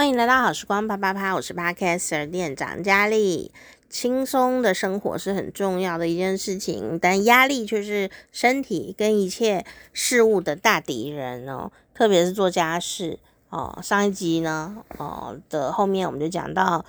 [0.00, 3.52] 欢迎来到好时光啪啪啪，我是 Podcaster 店长佳丽。
[3.90, 11.70] 轻松的生活是很重要的一件事情，但压力却是身体跟一切事物的大敌人哦。
[11.92, 13.18] 特别是做家事
[13.50, 13.78] 哦。
[13.82, 16.82] 上一集呢，哦的后面我们就讲到，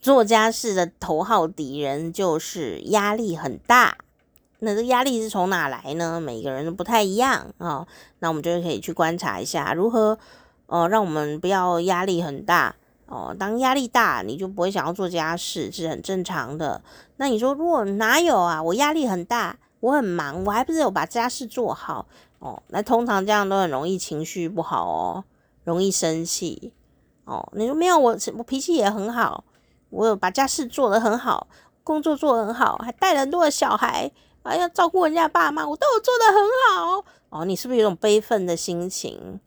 [0.00, 3.96] 做家事的头号敌人就是压力很大。
[4.60, 6.20] 那这压力是从哪来呢？
[6.20, 7.88] 每个人都不太一样哦。
[8.20, 10.16] 那我们就可以去观察一下如何。
[10.72, 12.74] 哦，让我们不要压力很大
[13.04, 13.36] 哦。
[13.38, 16.80] 当压力大，你就不会想要做家事，是很正常的。
[17.16, 18.62] 那你说，如果哪有啊？
[18.62, 22.06] 我压力很大，我很忙，我还不是有把家事做好
[22.38, 22.62] 哦？
[22.68, 25.24] 那通常这样都很容易情绪不好哦，
[25.64, 26.72] 容易生气
[27.26, 27.46] 哦。
[27.54, 29.44] 你说没有，我我脾气也很好，
[29.90, 31.48] 我有把家事做得很好，
[31.84, 34.10] 工作做得很好，还带了很多的小孩，
[34.42, 37.44] 还要照顾人家爸妈，我都有做得很好哦。
[37.44, 39.38] 你是不是有种悲愤的心情？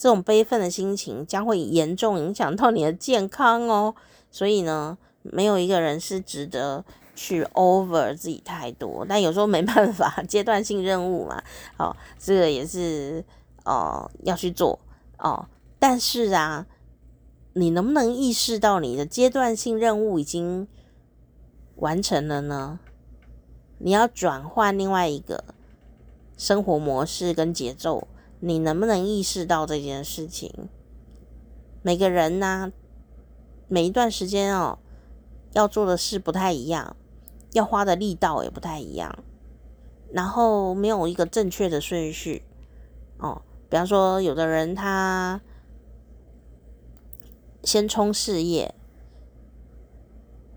[0.00, 3.94] 这种悲愤的心情将会严重影响到你的健康哦，
[4.30, 6.82] 所以呢，没有一个人是值得
[7.14, 11.42] 去 over 自己太多，但有时候没办法， 阶段性任务嘛，
[11.76, 13.22] 哦，这个也是
[13.66, 14.78] 哦要去做
[15.18, 15.46] 哦，
[15.78, 16.66] 但是啊，
[17.52, 20.66] 你能不能意识到你的阶段性任务已经
[21.76, 22.80] 完成了呢？
[23.76, 25.44] 你要转换另外一个
[26.38, 28.08] 生活模式跟节奏。
[28.42, 30.50] 你能不能意识到这件事情？
[31.82, 32.72] 每个人呢、
[33.68, 34.78] 每一段时间哦，
[35.52, 36.96] 要做的事不太一样，
[37.52, 39.22] 要花的力道也不太一样，
[40.10, 42.42] 然后没有一个正确的顺序
[43.18, 43.42] 哦。
[43.68, 45.42] 比方说，有的人他
[47.62, 48.74] 先冲事业，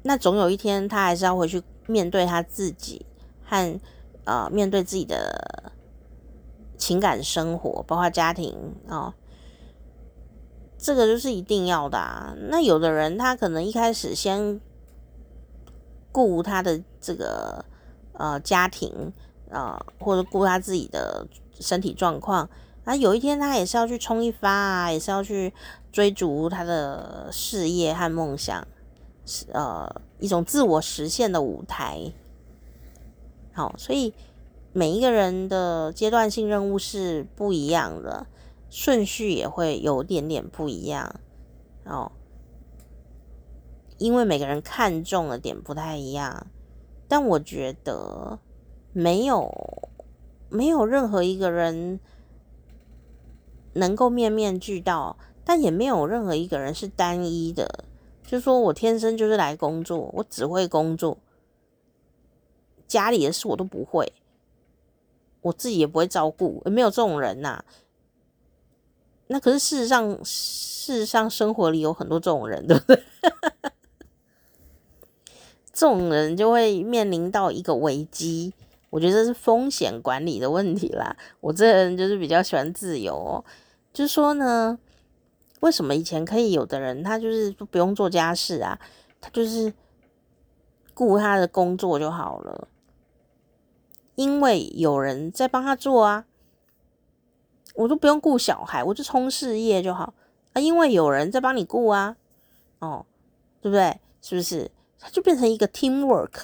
[0.04, 3.06] 那总有一天他还是要回去面对他自己
[3.44, 3.80] 和
[4.24, 5.74] 呃面对自己的。
[6.78, 9.14] 情感生活，包括家庭哦，
[10.78, 12.36] 这个就是一定要的啊。
[12.50, 14.60] 那有的人他可能一开始先
[16.12, 17.64] 顾他的这个
[18.14, 19.14] 呃家庭
[19.50, 21.26] 啊，呃，或者顾他自己的
[21.60, 22.50] 身体状况，
[22.84, 25.54] 那有一天他也是要去冲一发啊，也是要去
[25.92, 28.68] 追逐他的事业和梦想，
[29.26, 29.90] 是呃
[30.20, 32.12] 一种自我实现的舞台。
[33.54, 34.14] 好，所以。
[34.74, 38.26] 每一个人的阶段性任务是不一样的，
[38.72, 41.20] 顺序也会有点点不一样
[41.86, 42.12] 哦。
[44.00, 46.48] 因为每个人看重的点不太一样，
[47.08, 48.40] 但我觉得
[48.92, 49.54] 没有
[50.50, 52.00] 没有任何一个人
[53.74, 57.86] 能够面面俱到，但也没有任何一个人是单一的，
[58.26, 61.20] 就说我天生就是来工作，我只会工作，
[62.88, 64.12] 家里的事我都不会。
[65.44, 67.64] 我自己也不会照顾，也没有这种人呐、
[69.28, 73.04] 那可是事实上，事实上生活里有很多这种人，对不对？
[75.72, 78.54] 这种人就会面临到一个危机。
[78.90, 81.16] 我觉得是风险管理的问题啦。
[81.40, 83.44] 我这人就是比较喜欢自由哦。
[83.92, 84.78] 就是说呢，
[85.62, 88.80] 为什么以前可以有的人他就是不用做家事啊，
[89.20, 89.74] 他就是
[90.94, 92.68] 顾他的工作就好了。
[94.16, 96.26] 因为有人在帮他做啊，
[97.76, 100.14] 我都不用顾小孩，我就冲事业就好
[100.54, 100.62] 啊。
[100.62, 102.16] 因为有人在帮你顾啊，
[102.80, 103.06] 哦，
[103.62, 104.00] 对不对？
[104.22, 104.72] 是不是？
[105.00, 106.44] 它就变成一个 teamwork，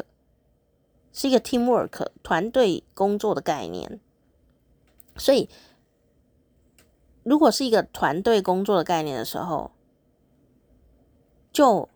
[1.13, 3.99] 是一个 teamwork 团队工作的概念。
[5.15, 5.47] 所以，
[7.23, 9.71] 如果是一个团队工作的概念的时候，
[11.53, 11.87] 就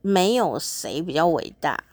[0.00, 1.84] 没有谁比较伟大。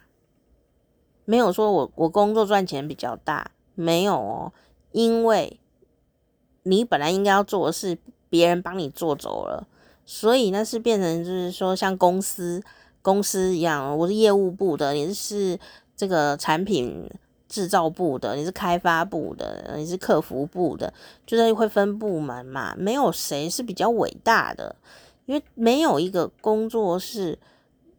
[1.30, 4.50] 没有说我我工作赚钱比较大，没有哦，
[4.92, 5.60] 因为
[6.62, 7.98] 你本来应该要做的事，
[8.30, 9.66] 别人帮你做走了，
[10.06, 12.62] 所以那是变成就是说像公司
[13.02, 15.58] 公司一样，我是业务部的，你是
[15.94, 17.06] 这个产品
[17.46, 20.90] 制造部的，你是开发部的，你是客服部的，
[21.26, 24.74] 就是会分部门嘛，没有谁是比较伟大的，
[25.26, 27.38] 因为没有一个工作是。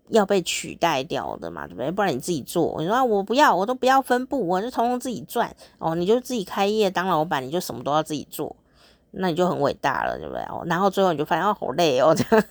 [0.10, 1.92] 要被取代掉的嘛，对不对？
[1.92, 5.94] 不然你自己做，你说，我不要，我都不要分部，我就通通自己赚哦。
[5.94, 8.56] 你就自己开业当老板，你就什么都要自己做，
[9.12, 10.42] 那你就很伟大了，对不对？
[10.44, 12.46] 哦，然后最后你就发现哦，好累哦，这样。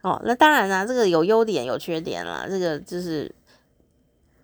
[0.02, 3.34] 哦，那当然啦，这个有优点有缺点啦，这个就是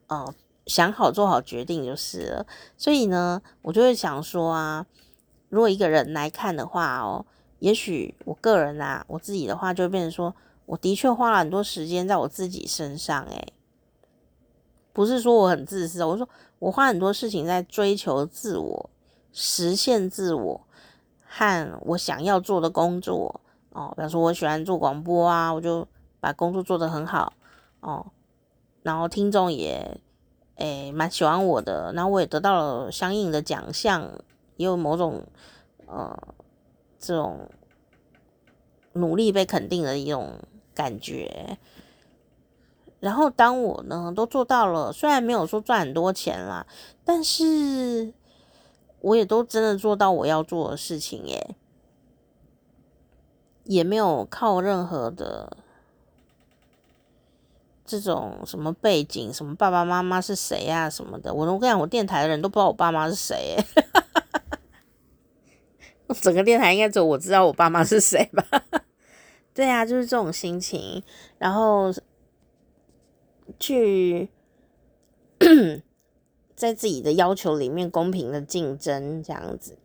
[0.08, 0.32] 哦，
[0.66, 2.46] 想好做好决定就是了。
[2.76, 4.86] 所以呢，我就会想说啊，
[5.50, 7.26] 如果一个人来看的话哦，
[7.58, 10.34] 也许我个人啊，我自己的话就会变成说。
[10.68, 13.54] 我的确花了很多时间在我自己身上，诶，
[14.92, 16.28] 不是说我很自私，我说
[16.58, 18.90] 我花很多事情在追求自我、
[19.32, 20.60] 实现自我
[21.26, 23.40] 和我想要做的工作。
[23.70, 25.88] 哦，比方说我喜欢做广播啊，我就
[26.20, 27.32] 把工作做得很好。
[27.80, 28.04] 哦，
[28.82, 29.98] 然后听众也
[30.56, 34.02] 诶蛮喜欢我的，然后我也得到了相应的奖项，
[34.56, 35.22] 也有某种
[35.86, 36.14] 呃
[36.98, 37.48] 这种
[38.92, 40.38] 努力被肯定的一种
[40.78, 41.58] 感觉。
[43.00, 46.64] 然后当我呢都做到了，虽然没有说赚很多钱啦，
[47.04, 48.12] 但是
[49.00, 51.56] 我也都真的做到我要做的事情耶，
[53.64, 55.56] 也没有靠任何的
[57.84, 61.34] 这种什么背景，什么爸爸妈妈是谁呀什么的。
[61.34, 63.64] 我都跟你讲，我电台的人都不知道我爸妈是谁耶，
[66.20, 68.44] 整个电台应该只有我知道我爸妈是谁吧？
[69.58, 71.02] 对啊，就是这种心情，
[71.38, 71.92] 然后。
[73.58, 74.28] 去
[76.54, 79.78] 在自己的要求里面公平的竞争这样子，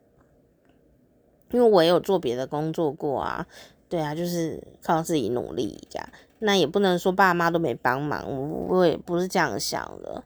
[1.51, 3.47] 因为我也有做别的工作过啊，
[3.87, 6.09] 对啊，就是靠自己努力这样，
[6.39, 10.25] 那也不能说爸妈都没帮忙，我我也不是这样想的。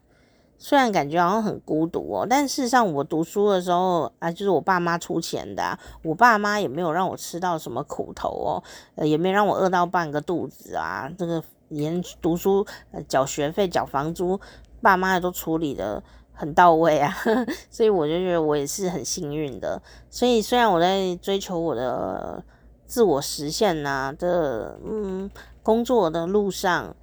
[0.58, 8.62] 虽然感觉好像很孤独哦，但事实上我读书的时候啊，就是我爸妈出钱的啊，我爸妈也没有让我吃到什么苦头哦，
[8.96, 11.42] 呃，也没让我饿到半个肚子啊，这个。
[11.70, 12.66] 连读书、
[13.06, 14.40] 缴学费、缴房租，
[14.80, 16.02] 爸妈也都处理的
[16.32, 17.14] 很到位啊，
[17.70, 19.82] 所以我就觉得我也是很幸运的。
[20.08, 22.42] 所以虽然我在追求我的
[22.86, 25.30] 自我实现呐、啊、的，嗯，
[25.62, 26.96] 工作的路上，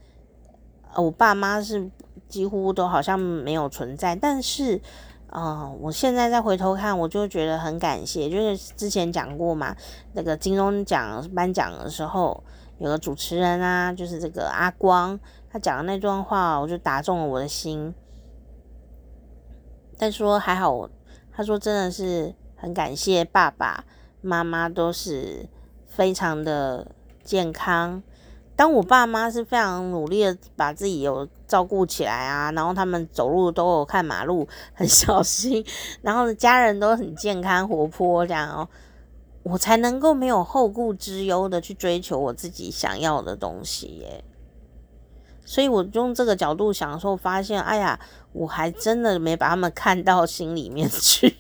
[0.95, 1.89] 我爸妈是
[2.27, 4.77] 几乎都好像没有存在，但是，
[5.27, 9.75] 啊、呃，我现在再回头看，我就觉得很感谢，就是之前讲过嘛，
[10.13, 12.43] 那个金钟奖颁奖的时候。
[12.77, 15.17] 有个主持人啊，就是这个阿光，
[15.49, 17.95] 他讲的那段话，我就打中了我的心。
[19.97, 20.89] 但说还好，
[21.31, 23.85] 他说真的是很感谢爸爸
[24.19, 25.47] 妈妈都是
[25.85, 26.91] 非常的
[27.23, 28.03] 健康。
[28.55, 35.65] 当我爸妈是非常努力的把自己有照顾起来啊，然后他们走路都有看马路很小心，
[36.01, 38.67] 然后家人都很健康活泼这样哦。
[39.43, 44.23] 我才能够没有后顾之忧的去追求我自己想要的东西耶，
[45.45, 47.99] 所以我用这个角度想的时候，发现，哎呀，
[48.31, 51.31] 我还真的没把他们看到心里面去，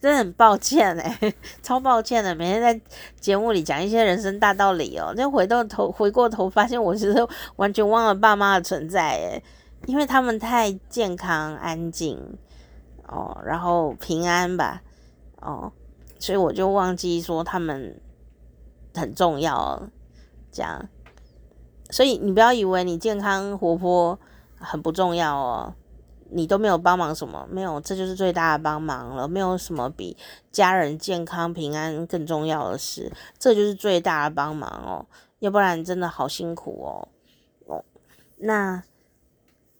[0.00, 2.80] 真的很抱歉哎， 超抱歉的，每天在
[3.20, 7.14] 节目里讲一些人生大道理哦，就回到头回过头发现，我其实
[7.56, 9.42] 完全忘了爸妈的存在哎，
[9.86, 12.18] 因为他们太健康安静
[13.06, 14.82] 哦，然后平安吧，
[15.40, 15.72] 哦。
[16.18, 17.98] 所以我就忘记说他们
[18.94, 19.88] 很重要，
[20.52, 20.86] 这样。
[21.88, 24.18] 所以你不要以为你健康活泼
[24.58, 25.74] 很不重要哦，
[26.32, 29.28] 你都没有帮忙什么，没有，这就是最大的帮忙了。
[29.28, 30.16] 没有什么比
[30.50, 35.06] 家人健康平安更重要的事，这就是最大的帮忙哦。
[35.40, 37.08] 要不然真的好辛苦哦。
[37.66, 37.84] 哦，
[38.36, 38.82] 那。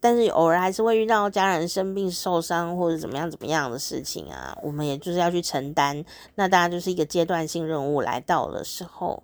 [0.03, 6.03] 但是偶尔还是会遇到家人生病、受伤或者怎么样、怎么样的事情啊，我们也就是要去承担。
[6.37, 9.23] 那大家就是一个阶段性任务来到的时候，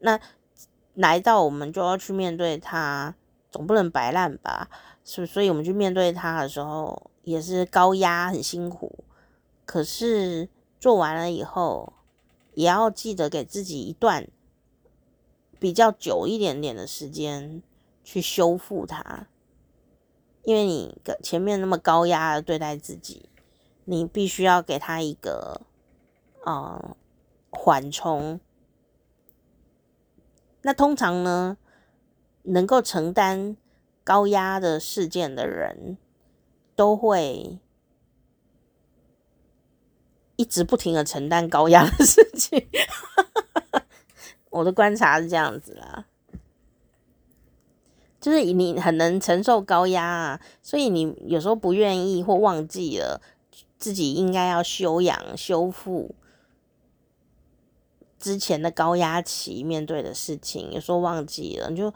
[0.00, 0.18] 那
[0.94, 3.14] 来到我们就要去面对它，
[3.52, 4.68] 总不能摆烂吧？
[5.10, 9.02] 是，所以我们去面对它的时候也是高压、很辛苦。
[9.64, 11.94] 可是做完了以后，
[12.52, 14.28] 也要记得给自己一段
[15.58, 17.62] 比较久一点点的时间
[18.04, 19.26] 去修复它。
[20.42, 23.30] 因为你前面那么高压的对待自己，
[23.86, 25.62] 你必须要给他一个
[26.46, 26.94] 嗯
[27.48, 28.38] 缓冲。
[30.60, 31.56] 那通常呢，
[32.42, 33.56] 能够承担
[34.08, 35.98] 高压的事件的人，
[36.74, 37.58] 都会
[40.36, 42.66] 一直不停的承担高压的事情。
[44.48, 46.06] 我的观察是这样子啦。
[48.18, 53.20] 就是你很能承受高压啊，所以你有时候不愿意或忘记了
[53.76, 56.14] 自己应该要休养修复
[58.18, 61.92] 之前的高压期面对的事情，有时候忘记了，你就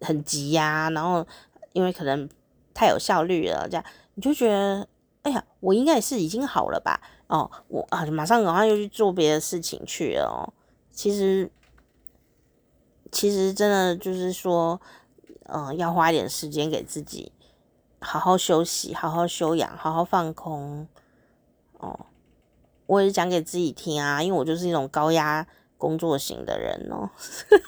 [0.00, 1.26] 很急呀，然后
[1.72, 2.28] 因为可能
[2.72, 4.86] 太有效率了，这样你就觉得
[5.22, 7.00] 哎呀，我应该也是已经好了吧？
[7.26, 10.52] 哦，我啊，马上赶快又去做别的事情去了哦。
[10.90, 11.50] 其实，
[13.10, 14.80] 其实真的就是说。
[15.48, 17.30] 嗯，要花一点时间给自己，
[18.00, 20.88] 好好休息，好好休养，好好放空。
[21.78, 22.06] 哦，
[22.86, 27.10] 我也是讲给自己听啊，因为我就是一种高压工作型的人哦，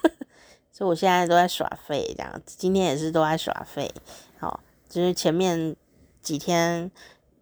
[0.72, 3.92] 所以我现在都在耍废，这样，今天也是都在耍废。
[4.38, 5.74] 好，就是前面
[6.22, 6.90] 几天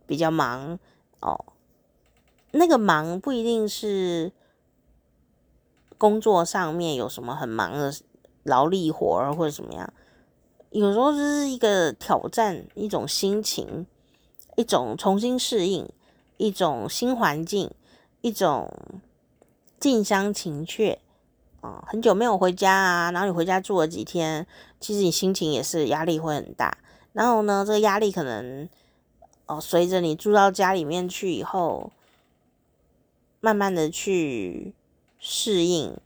[0.06, 0.78] 比较忙
[1.20, 1.44] 哦，
[2.52, 4.32] 那个忙不一定是
[5.98, 7.94] 工作上面有什么很忙的
[8.44, 9.92] 劳力活儿或者怎么样，
[10.70, 13.86] 有时候就是一个挑战，一种心情，
[14.56, 15.86] 一种重新适应，
[16.36, 17.70] 一种新环境，
[18.20, 18.72] 一种
[19.78, 21.00] 近乡情怯
[21.60, 21.84] 啊。
[21.86, 24.46] 很久没有回家啊，然后你回家住了几天，
[24.80, 26.78] 其实你心情也是压力会很大。
[27.12, 28.68] 然后呢，这个压力可能
[29.46, 31.90] 哦，随着你住到家里面去以后，
[33.40, 34.74] 慢慢的去
[35.18, 35.96] 适应。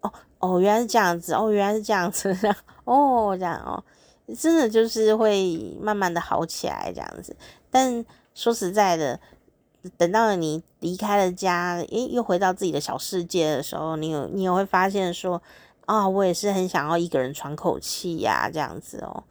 [0.00, 2.36] 哦哦，原来是这样子，哦，原来是这样子，
[2.84, 3.82] 哦，这样哦，
[4.38, 7.34] 真的就是会慢慢的好起来这样子。
[7.70, 8.04] 但
[8.34, 9.20] 说实在的，
[9.96, 15.40] 等到你离开了家，诶，又回到自己的小世界的时候，你有你也会发现说，
[15.86, 19.24] 啊、我也是很想要一个人喘口气呀，这样子哦。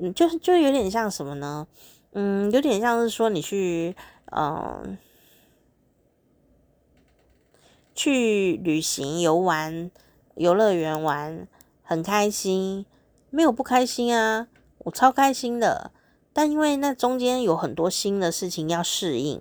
[0.00, 1.66] 嗯，就是就有点像什么呢？
[2.12, 3.94] 嗯，有点像是说你去，
[4.32, 4.98] 嗯、
[7.94, 9.90] 去旅行游玩，
[10.34, 11.46] 游乐园玩，
[11.82, 12.84] 很开心，
[13.30, 14.48] 没有不开心啊，
[14.78, 15.92] 我超开心的。
[16.34, 19.40] 但因为那中间有很多新的事情要适应，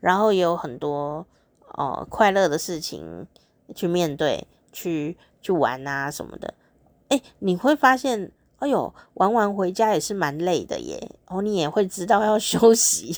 [0.00, 1.26] 然后也有很多
[1.68, 3.26] 哦、快乐的事情
[3.74, 6.52] 去面对，去去玩啊什么的。
[7.08, 8.30] 诶，你会发现。
[8.58, 11.10] 哎呦，玩完回家也是蛮累的耶。
[11.26, 13.12] 哦，你也会知道要 休息，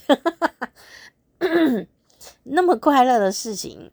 [2.45, 3.93] 那么快乐的事情，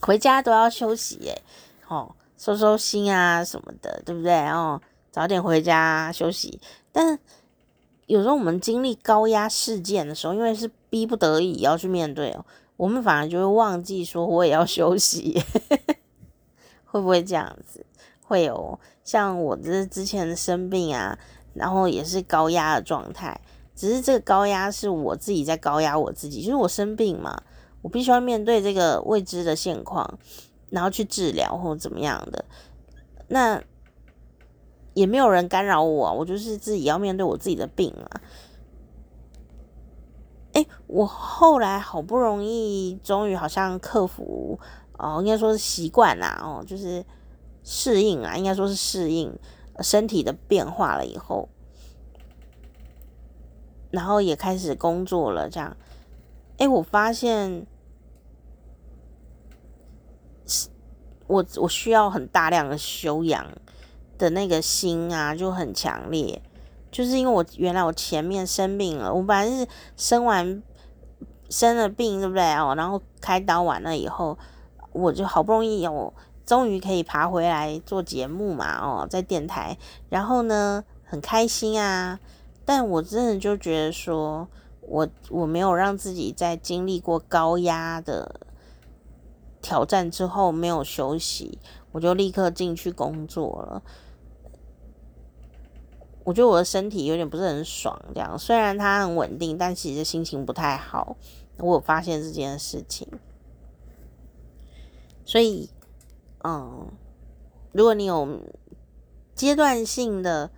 [0.00, 1.42] 回家都要休息耶。
[1.88, 4.34] 哦，收收心啊什么的，对不对？
[4.48, 4.80] 哦，
[5.12, 6.58] 早点回家休息。
[6.94, 7.18] 但
[8.06, 12.46] 有时候我们经历高压事件的时候，因为是逼不得已要去面对哦，
[12.76, 15.42] 我们反而就会忘记说我也要休息，
[16.86, 17.84] 会不会这样子？
[18.22, 21.18] 会有像我这之前生病啊，
[21.54, 23.40] 然后也是高压的状态，
[23.74, 27.42] 只是这个高压是我自己在高压我自己，就是我生病嘛，
[27.82, 30.18] 我必须要面对这个未知的现况，
[30.70, 32.44] 然后去治疗或怎么样的，
[33.28, 33.62] 那
[34.94, 38.20] 也没有人干扰我，我就是自己要面对我自己的病啊。
[40.54, 44.58] 诶，我后来好不容易，终于好像克服
[44.98, 47.04] 哦，应该说是习惯啦，哦，就是。
[47.66, 49.38] 适应啊，应该说是适应
[49.80, 51.48] 身体的变化了以后，
[53.90, 55.48] 然后也开始工作了。
[55.48, 55.74] 这样，
[56.58, 57.66] 哎，我发现
[60.44, 60.68] 是
[61.26, 63.50] 我我需要很大量的修养
[64.18, 66.42] 的那个心啊，就很强烈。
[66.90, 69.66] 就是因为我原来我前面生病了，我本来是
[69.96, 70.62] 生完
[71.48, 72.74] 生了病，对不对哦？
[72.76, 74.38] 然后开刀完了以后，
[74.92, 76.12] 我就好不容易有。
[76.46, 79.78] 终于可以爬回来做节目嘛，哦，在电台，
[80.10, 82.20] 然后呢，很开心啊。
[82.66, 84.46] 但我真的就觉得说，
[84.82, 88.42] 我我没有让自己在经历过高压的
[89.62, 91.58] 挑战之后没有休息，
[91.92, 93.82] 我就立刻进去工作了。
[96.24, 101.16] 我觉得我的身体有点不是很爽，这样虽然它很稳定，但其实心情不太好。
[101.58, 103.06] 我有发现这件事情，
[105.24, 105.70] 所以。
[106.46, 106.92] 嗯，
[107.72, 108.38] 如果你有
[109.34, 110.50] 阶段性的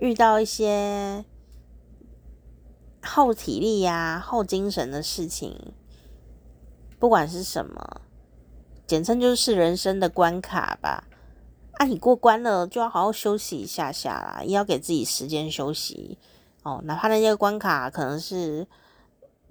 [0.00, 1.24] 遇到一些
[3.00, 5.72] 耗体力呀、耗精神的事情，
[6.98, 8.00] 不管是什么，
[8.84, 11.04] 简称就是人生的关卡吧。
[11.78, 16.18] 啊，你过关了，就要好好休息一下下啦，也要给自己时间休息
[16.62, 16.80] 哦。
[16.84, 18.66] 哪怕那些关卡可能是。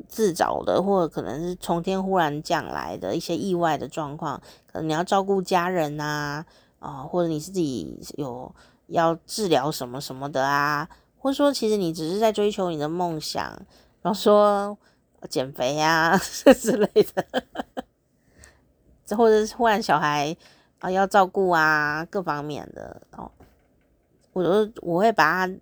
[0.07, 6.43] 自找的，或者可能是从天忽然降来的一些意外的状况，可能你要照顾家人啊，
[6.79, 8.53] 啊，或者你自己有
[8.87, 13.43] 要治疗什么什么的啊，或者说其实你只是在追求你的梦想，
[14.01, 14.75] 然后说
[15.29, 16.17] 减肥啊
[16.59, 17.43] 之类的，
[19.15, 20.35] 或者是忽然小孩
[20.81, 23.31] 啊要照顾啊，各方面的哦，
[24.33, 25.55] 我就我会把它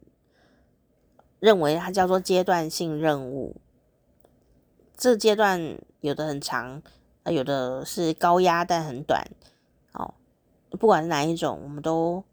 [1.39, 3.55] 认为它叫做阶段性任务。
[4.97, 6.81] 这阶段有的很长，
[7.25, 9.25] 有的是高压但很短，
[9.93, 10.13] 哦，
[10.71, 12.23] 不管是哪一种，我们都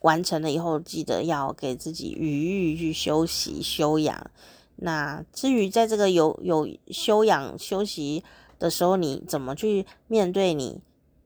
[0.00, 4.30] 完成了以后，记得要给自己余裕去休息休养。
[4.76, 8.24] 那至于在这个有有休养休息
[8.62, 10.80] 的时候，你怎么去面对你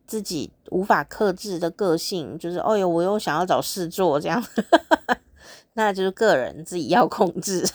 [0.07, 2.38] 自己无法克制的个性？
[2.38, 4.43] 就是哦哟，我又想要找事做这样，
[5.75, 7.69] 那就是个人自己要控制。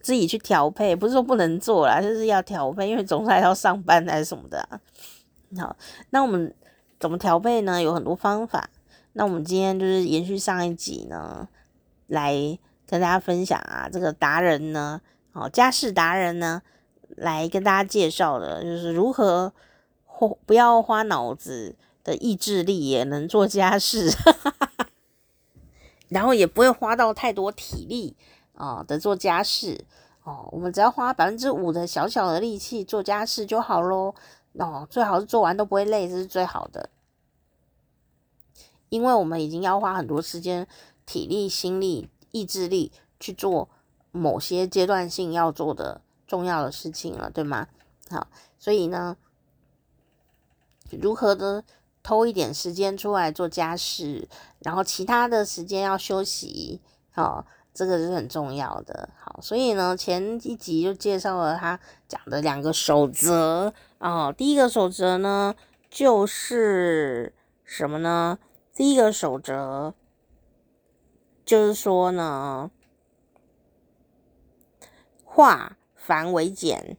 [0.00, 4.80] 自己去调配，不是说不能做啦，就是要调配，因为总是还要上班还是什么的啊。
[5.58, 5.76] 好，
[6.10, 6.54] 那我们
[6.98, 7.82] 怎么调配呢？
[7.82, 8.70] 有很多方法。
[9.12, 11.46] 那我们今天就是延续上一集呢，
[12.06, 12.32] 来
[12.86, 15.00] 跟大家分享啊，这个达人呢，
[15.32, 16.62] 哦，家事达人呢，
[17.18, 19.52] 来跟大家介绍的，就是如何
[20.04, 24.10] 花不要花脑子的意志力也能做家事，
[26.08, 28.16] 然后也不会花到太多体力
[28.54, 29.84] 啊的做家事
[30.24, 30.48] 哦。
[30.52, 34.14] 我们只要花百分之五的小小的力气做家事就好喽。
[34.54, 36.90] 哦，最好是做完都不会累，这是最好的。
[38.88, 40.66] 因为我们已经要花很多时间、
[41.06, 43.68] 体力、心力、意志力去做
[44.10, 47.66] 某些阶段性要做的重要的事情了，对吗？
[48.08, 49.16] 好，所以呢，
[50.90, 51.64] 如何的
[52.02, 54.28] 偷一点时间出来做家事，
[54.60, 56.80] 然后其他的时间要休息，
[57.10, 59.08] 好，这个是很重要的。
[59.18, 63.72] 好，所以呢，前一集就介绍了他讲的两个守则。
[63.98, 65.54] 哦，第一个守则呢，
[65.90, 68.38] 就是什么呢？
[68.74, 69.94] 第一个守则
[71.44, 72.70] 就是说呢，
[75.24, 75.77] 话
[76.08, 76.96] 繁为简，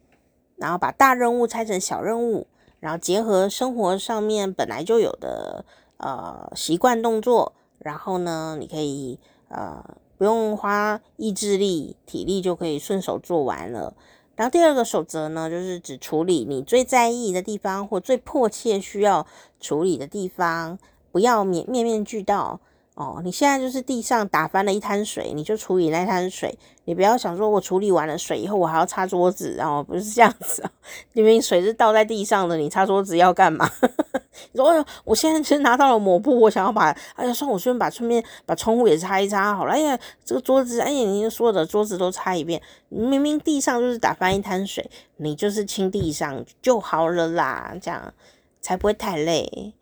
[0.57, 2.45] 然后把大任务拆成小任务，
[2.79, 5.65] 然后结合生活上面本来就有的
[5.97, 9.83] 呃习惯动作，然后呢，你可以呃
[10.15, 13.95] 不用花意志力、体力就可以顺手做完了。
[14.35, 19.25] 然后第二个守则呢，就是只处理你最在意的地方或最迫切需要
[19.59, 20.77] 处理的地方，
[21.11, 22.59] 不要面面面俱到。
[22.99, 26.59] 哦，你现在就是地上打翻了一滩水，你就处理那滩水。
[26.83, 30.71] 你不要想说，我处理完了水以后，我还要擦桌子，然后不是这样子啊。
[31.13, 33.71] 明明水是倒在地上的，你擦桌子要干嘛？
[34.51, 39.71] 你说，哎呦，我现在其实拿到了抹布，我想要把，哎呀，算我顺便把顺便把窗户也擦一擦好了。
[39.71, 42.61] 哎呀，这个桌子，哎呀，你说的桌子都擦一遍。
[42.89, 48.13] 明明地上就是打翻一滩水，你就是清地上就好了啦，这样
[48.59, 49.73] 才不会太累。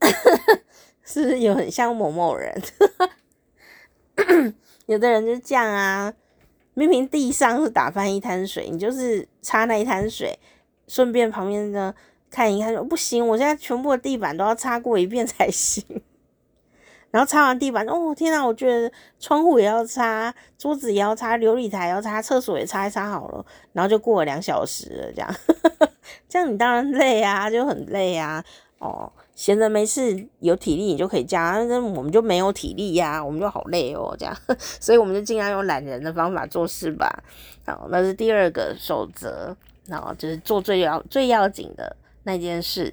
[1.12, 2.62] 是不是有很像某某人？
[4.86, 6.10] 有的人就这样啊，
[6.72, 10.38] 明明地上是打翻一滩水，你就是擦那一滩水，
[10.88, 11.94] 顺便旁边的
[12.30, 15.84] 看一看，说不行，我现在全部的地板都要擦过一遍才行。
[17.12, 23.44] 然后擦完地板，哦天哪，我觉得窗户也要擦，桌子也要擦，琉璃台也要擦，厕所也擦一擦好了。
[23.74, 25.34] 然后就过了两小时了，这样，
[26.26, 28.42] 这样你当然累啊，就很累啊，
[28.78, 29.12] 哦。
[29.34, 37.24] 闲着没事，有体力你就可以这样，那我们就没有体力呀、我们就好累哦，这样， 所以我们就尽量用懒人的方法做事吧。
[37.66, 42.92] 好，那是第二个守则，然后就是做最要最要紧的那件事。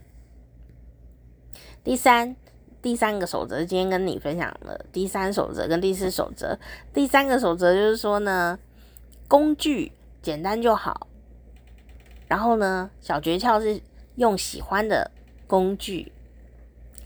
[1.84, 2.36] 第三，
[2.82, 6.58] 第三个守则，今天跟你分享了第三守则跟第四守则。
[6.93, 8.58] 第三个守则就是说呢，
[9.28, 11.08] 工具简单就好，
[12.28, 13.82] 然后呢，小诀窍是
[14.15, 15.12] 用喜欢的
[15.45, 16.13] 工具。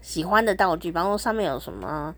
[0.04, 2.14] 喜欢的道具，比方说上面有什么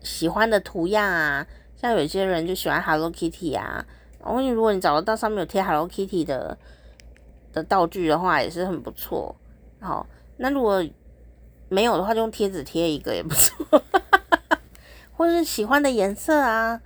[0.00, 1.46] 喜欢的图样啊，
[1.76, 3.84] 像有些人就喜欢 Hello Kitty 啊，
[4.18, 6.56] 然后如果你找得到上面有贴 Hello Kitty 的
[7.52, 9.36] 的道具的话，也是很不错。
[9.78, 10.06] 好，
[10.38, 10.82] 那如果
[11.68, 13.82] 没有的话，就用贴纸贴一个也不错，
[15.12, 16.80] 或者是喜欢的颜色啊，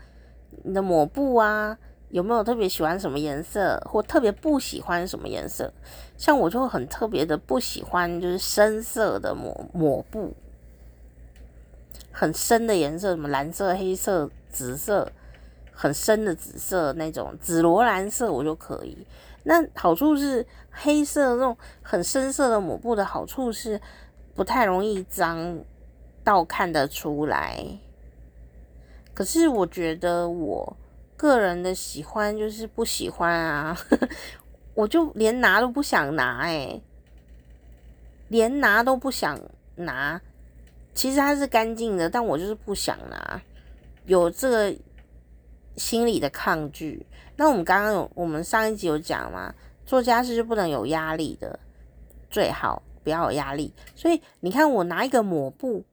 [0.65, 1.79] 你的抹布啊。
[2.17, 5.71] 有没有特别喜欢什么颜色，或特别不喜欢什么颜色？
[6.17, 10.33] 像我就很特别的不喜欢，就是深色的抹抹布，
[12.11, 15.13] 很深的颜色，什么蓝色、黑色、紫色，
[15.71, 19.07] 很深的紫色那种紫罗兰色我就可以。
[19.43, 23.79] 那好处是黑色那种很深色的抹布的好处是
[24.35, 25.59] 不太容易脏
[26.25, 27.63] 到看得出来。
[29.13, 30.75] 可是我觉得我。
[31.17, 33.77] 个人的喜欢就是不喜欢啊，
[34.75, 36.83] 我就连拿都不想拿欸，
[38.29, 39.41] 连拿都不想
[39.77, 40.21] 拿。
[40.95, 43.41] 其实它是干净的，但我就是不想拿，
[44.07, 44.75] 有这个
[45.77, 47.07] 心理的抗拒。
[47.37, 51.59] 那我们刚刚有，我们上一集有讲嘛，做家事就不能有压力的，
[52.31, 53.75] 最好不要有压力。
[53.95, 55.85] 所以你看，我拿一个抹布，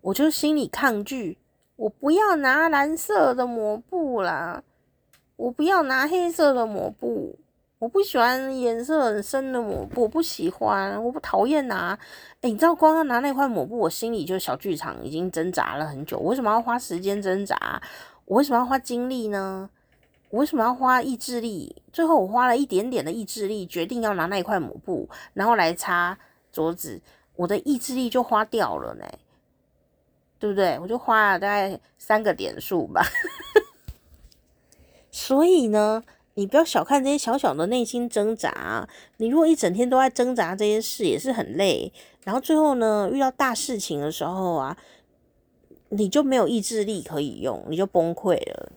[0.00, 1.38] 我就心理抗拒。
[1.80, 4.62] 我不要拿蓝色的抹布啦，
[5.36, 7.38] 我不要拿黑色的抹布，
[7.78, 11.98] 我不喜欢颜色很深的抹布，我不喜欢，我不讨厌拿。
[12.42, 16.18] 诶，你知道光要拿那块抹布，我心里就小剧场已经挣扎了很久。
[16.18, 17.80] 我为什么要花时间挣扎？
[18.26, 19.70] 我为什么要花精力呢？
[20.28, 21.74] 我为什么要花意志力？
[21.90, 26.18] 最后我花了一点点的意志力，决定要拿那块抹布，然后来擦
[26.52, 27.00] 桌子，
[27.36, 29.06] 我的意志力就花掉了呢。
[30.40, 30.76] 对不对？
[30.80, 33.04] 我就花了大概三个点数吧。
[35.12, 36.02] 所以呢，
[36.34, 38.88] 你不要小看这些小小的内心挣扎。
[39.18, 41.92] 你如果一整天都在挣扎这些事，也是很累。
[42.24, 44.78] 然后最后呢，遇到大事情的时候啊，
[45.90, 48.72] 你就没有意志力可以用，你就崩溃了。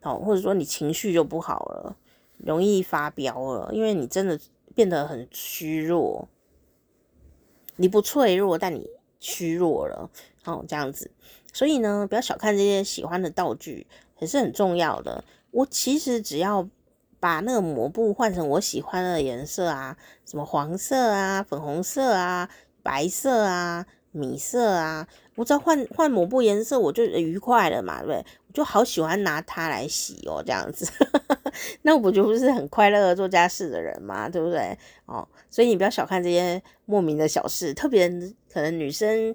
[0.00, 1.96] 好，或者说你情绪就不好了。
[2.38, 4.40] 容易发飙了，因为你真的
[4.74, 6.26] 变得很虚弱。
[7.76, 10.08] 你不脆弱，但你虚弱了，
[10.44, 11.10] 哦，这样子。
[11.52, 13.86] 所以呢，不要小看这些喜欢的道具，
[14.20, 15.24] 也是很重要的。
[15.50, 16.68] 我其实只要
[17.18, 22.48] 把那个抹布换成我喜欢的颜色啊，什么黄色啊、粉红色啊、
[22.84, 28.24] 白色啊、米色啊，我只要换换抹布颜色，我就愉快了嘛，对不对？
[28.46, 30.86] 我就好喜欢拿它来洗哦，这样子。
[31.82, 34.78] 那我就不是很快乐做家事的人嘛，对不对？
[35.06, 38.08] 哦，所以你不要小看这些莫名的小事，特别
[38.52, 39.34] 可能女生。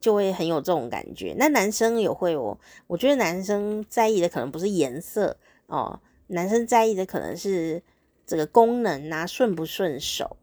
[0.00, 2.56] 就会很有这种感觉，那男生也会哦。
[2.86, 7.82] 我觉得男生在意的可能不是颜色哦，男生在意的可能是
[8.24, 10.36] 这个功能啊，顺不顺手，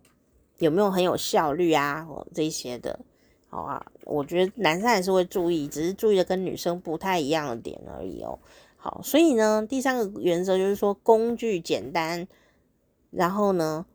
[0.57, 2.99] 有没有很有效率啊，哦，这些的，
[3.47, 3.85] 好啊。
[4.03, 8.37] 我觉得男生还是会注意，只是注意的跟女生不太一样的点而已哦。
[8.77, 12.27] 好，所以呢，第三个原则就是说，工具简单，
[13.09, 13.85] 然后呢，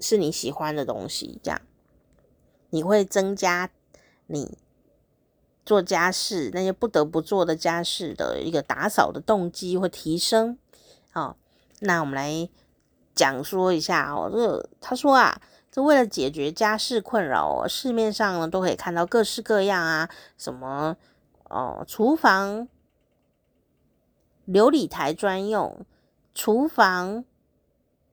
[0.00, 1.62] 是你喜欢的东西，这样
[2.70, 3.70] 你会增加
[4.26, 4.58] 你。
[5.66, 10.56] 做家事那些不得不做的家事的一个打扫的动机会提升，
[11.10, 11.36] 好，
[11.80, 12.48] 那我们来
[13.14, 20.96] 讲说一下哦，这个他说啊，这为了解决家事困扰，市面上呢都可以看到各式各样啊，什么
[21.50, 22.68] 哦，厨房
[24.46, 25.84] 琉璃台专用，
[26.32, 27.24] 厨房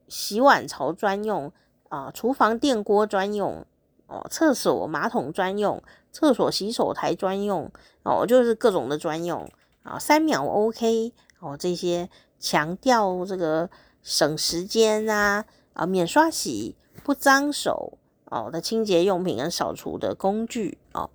[0.07, 1.53] 洗碗槽专用
[1.89, 3.65] 啊，厨房电锅专用。
[4.05, 5.81] 哦，厕所马桶专用，
[6.13, 7.69] 厕所洗手台专用，
[8.03, 9.49] 哦，就是各种的专用
[9.81, 13.69] 啊，三秒 OK 哦，这些强调这个
[14.01, 21.09] 省时间啊，啊，免刷洗不脏手哦的清洁用品跟扫除的工具哦，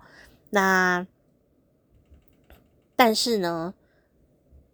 [0.51, 1.07] 那
[2.97, 3.73] 但是呢，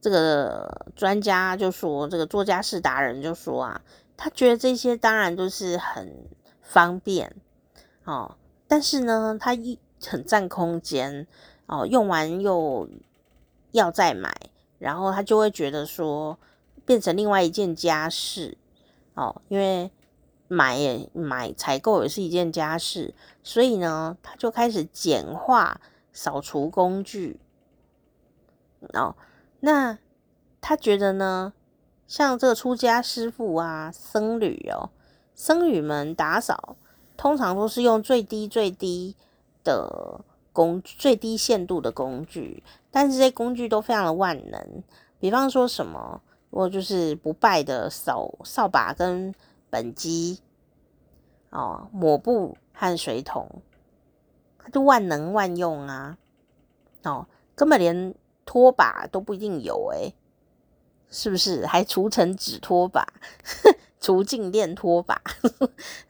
[0.01, 3.83] 这个专家就说，这个做家事达人就说啊，
[4.17, 6.27] 他觉得这些当然都是很
[6.63, 7.37] 方便。
[8.05, 11.27] 哦，但是呢，他一很占空间
[11.67, 12.89] 哦，用完又
[13.73, 14.33] 要再买，
[14.79, 16.39] 然后他就会觉得说
[16.85, 18.57] 变成另外一件家事
[19.15, 19.91] 哦，因为
[20.49, 25.81] 买也买采购也是一件家事，所以呢，他就开始简化
[26.13, 27.41] 扫除工具
[28.93, 29.17] 哦。
[29.61, 29.99] 那
[30.61, 31.53] 他觉得呢，
[32.07, 34.91] 像这个出家师傅啊、僧侣哦、
[35.35, 36.77] 僧侣们打扫。
[37.17, 39.15] 通常都是用最低最低
[39.65, 40.21] 的
[40.53, 44.83] 工具，最低限度的工具，但是这些工具都非常的万能。
[45.19, 49.35] 比方说什么，我就是不败的扫扫把跟
[49.71, 50.39] 畚箕，
[51.51, 53.49] 哦，抹布和水桶，
[54.59, 56.19] 它就万能万用啊，
[57.03, 60.15] 哦，根本连拖把都不一定有诶，
[61.09, 61.65] 是不是？
[61.67, 63.07] 还除尘纸拖把。
[64.05, 65.19] 除静电拖把，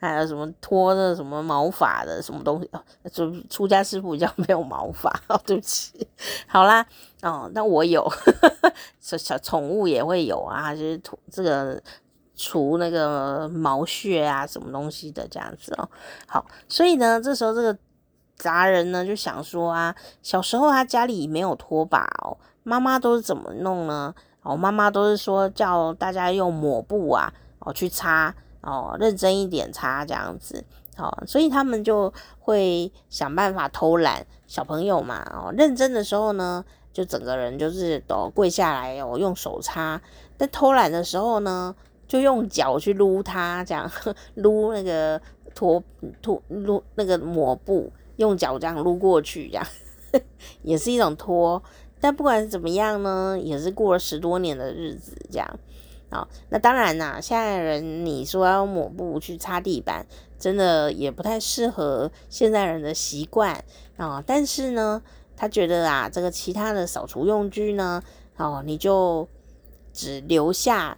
[0.01, 2.83] 还有什么拖的什么毛发的什么东西哦？
[3.09, 6.05] 就出家师傅比较没有毛发哦，对不起。
[6.49, 6.85] 好啦，
[7.23, 8.05] 哦，那我有
[8.99, 11.81] 小小宠物也会有啊，就是这个
[12.35, 15.89] 除那个毛屑啊，什么东西的这样子哦。
[16.27, 17.79] 好，所以呢，这时候这个
[18.35, 24.13] 杂人呢就想说啊，小时候他家里没有拖把哦，妈妈都是怎么弄呢？
[24.43, 27.33] 哦，妈妈都是说叫大家用抹布啊。
[27.65, 30.65] 哦，去擦哦，认真一点擦这样子，
[30.97, 34.25] 哦，所以他们就会想办法偷懒。
[34.47, 39.99] 小朋友嘛，哦，认真的时候呢，就整个人就是都跪下来哦，用手擦；
[40.37, 41.75] 但偷懒的时候呢，
[42.07, 43.91] 就用脚去撸它，这样
[44.37, 45.21] 撸那个
[45.55, 45.83] 拖
[46.23, 49.67] 拖撸那个抹布，用脚这样撸过去，这样
[50.63, 51.61] 也是一种拖。
[52.01, 55.59] 但不管怎么样呢，也是过了十多年的日子，这样。
[56.15, 60.07] 好，那当然啦，现在人你说要抹布去擦地板，
[60.39, 63.65] 真的也不太适合现在人的习惯
[63.97, 64.23] 啊。
[64.25, 65.03] 但是呢，
[65.37, 68.01] 他觉得啊，这个其他的扫除用具呢，
[68.37, 69.29] 哦，你就
[69.93, 70.97] 只留下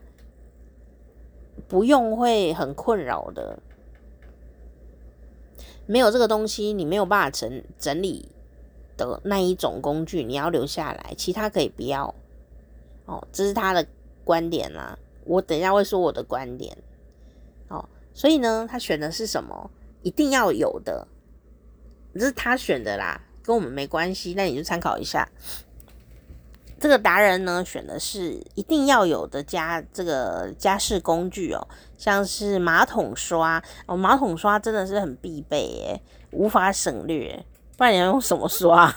[1.67, 3.59] 不用会很困扰的，
[5.87, 8.29] 没有这个东西，你没有办法整整理
[8.99, 12.15] 的那一种工具，你要留下来，其他可以不要。
[13.07, 13.87] 哦，这是他的
[14.23, 14.99] 观点啦。
[15.27, 16.77] 我等一下会说我的观点，
[17.69, 19.71] 哦，所以呢，他选的是什么？
[20.03, 21.07] 一定要有的，
[22.15, 24.35] 这是他选的啦，跟我们没关系。
[24.35, 25.29] 那你就参考一下。
[26.79, 37.45] 这个达人呢，选的是一定要有的家这个家事工具哦，像是马桶刷哦，马桶刷真的是很必备耶，无法省略。
[37.79, 38.95] 不然你要用什么刷？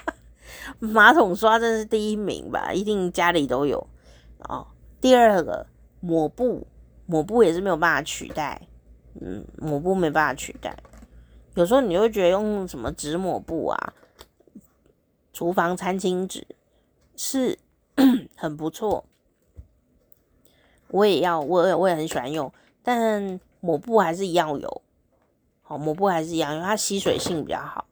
[0.78, 3.84] 马桶刷真是第一名吧，一定家里都有
[4.40, 4.66] 哦。
[5.00, 5.66] 第二个
[6.00, 6.66] 抹布，
[7.06, 8.68] 抹布也是没有办法取代，
[9.20, 10.76] 嗯，抹布没办法取代。
[11.54, 13.94] 有时候你会觉得用什么纸抹布啊，
[15.32, 16.46] 厨房餐巾纸
[17.16, 17.58] 是
[18.36, 19.04] 很不错，
[20.88, 24.82] 我也要，我也我也很喜欢用，但抹布还是一样有，
[25.62, 27.86] 好，抹布还是一样，因为它吸水性比较好。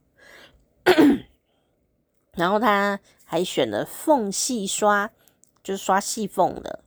[2.37, 5.11] 然后他还选了缝隙刷，
[5.63, 6.85] 就是刷细缝的，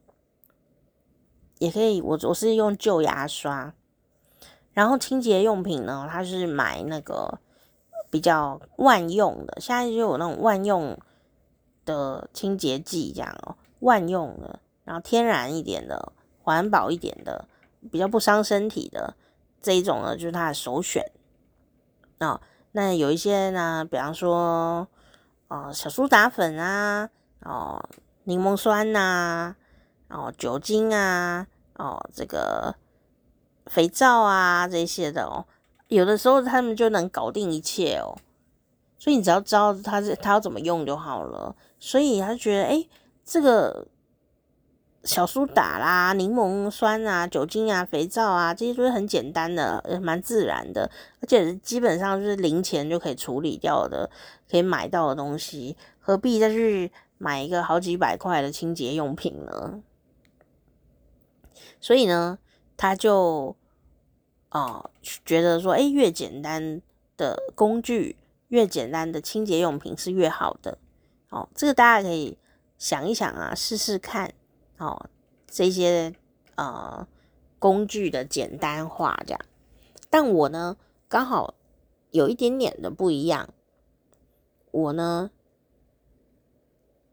[1.60, 2.02] 也可以。
[2.02, 3.74] 我我是用旧牙刷。
[4.74, 7.40] 然后清洁用品呢，它是买那个
[8.10, 10.98] 比较万用的，现在就有那种万用
[11.86, 17.46] 的清洁剂这样哦，万用的，然后天然一点的，环保一点的，
[17.92, 19.16] 比较不伤身体的
[19.62, 21.12] 这一种呢，就是它的首选
[22.20, 22.40] 哦。
[22.72, 24.88] 那有一些呢，比方说
[25.50, 27.10] 哦小苏打粉啊，
[27.42, 27.84] 哦
[28.24, 29.56] 柠檬酸呐、
[30.10, 32.76] 哦酒精啊，哦这个。
[33.66, 35.46] 肥皂啊，这些的哦，
[35.90, 38.18] 有的时候他们就能搞定一切哦，
[38.98, 41.56] 所以你只要知道他是他要怎么用就好了。
[41.78, 42.88] 所以他觉得，哎，
[43.24, 43.86] 这个
[45.04, 50.90] 小苏打啦、柠檬酸啊、酒精啊、肥皂啊，这些都是很简单的，也蛮自然的，
[51.22, 54.10] 而且基本上就是零钱就可以处理掉的，
[54.50, 59.80] 可以买到的东西，何必再去买一个好几百块的清洁用品呢？
[61.80, 62.40] 所以呢，
[62.76, 63.56] 他就。
[64.52, 64.90] 哦，
[65.24, 66.82] 觉得说，哎，越简单
[67.16, 70.80] 的工具，越简单的清洁用品是越好的。
[71.30, 72.36] 哦，这个大家可以
[72.80, 74.34] 想一想啊，试试看。
[74.80, 75.08] 哦，
[75.46, 76.16] 这些
[76.56, 77.08] 呃
[77.60, 79.40] 工具的简单化这样。
[80.10, 81.54] 但我呢，刚好
[82.10, 83.54] 有一点点的不一样。
[84.72, 85.30] 我呢，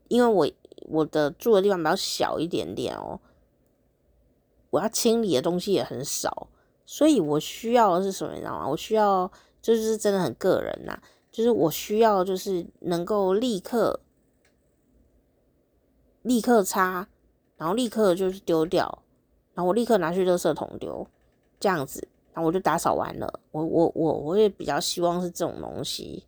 [0.08, 0.50] 因为我
[0.88, 3.20] 我的住的地方比较小一点点哦，
[4.76, 6.48] 我要清理的东西也很少。
[6.88, 8.68] 所以我需要的是什么，你知道吗？
[8.68, 9.28] 我需要
[9.60, 10.96] 就是真的很个人呐，
[11.32, 13.98] 就是我需要就是能够立刻
[16.22, 17.08] 立刻擦，
[17.56, 19.02] 然后立刻就是丢掉，
[19.52, 21.04] 然后我立刻拿去垃圾桶丢，
[21.58, 23.40] 这样子，然后我就打扫完了。
[23.50, 26.24] 我我我我也比较希望是这种东西，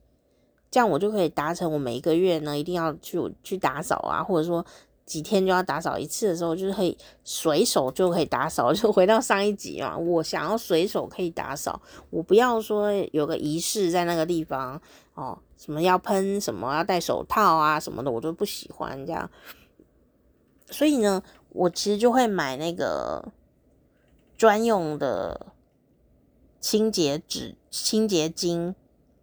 [0.72, 4.66] 这样我就可以达成我每一个月呢一定要去去打扫啊，或者说。
[5.08, 8.70] 几天就要打扫一次的时候，就是可以随手就可以打扫。
[8.76, 14.78] 就回到上一集嘛，我想要随手可以打扫，我不要说有个仪式在那个地方
[15.14, 19.30] 哦，什么要喷什么，要戴手套啊什么的，我都不喜欢这样。
[20.70, 23.32] 所以呢，我其实就会买那个
[24.36, 25.46] 专用的
[26.60, 28.74] 清洁纸、清洁巾。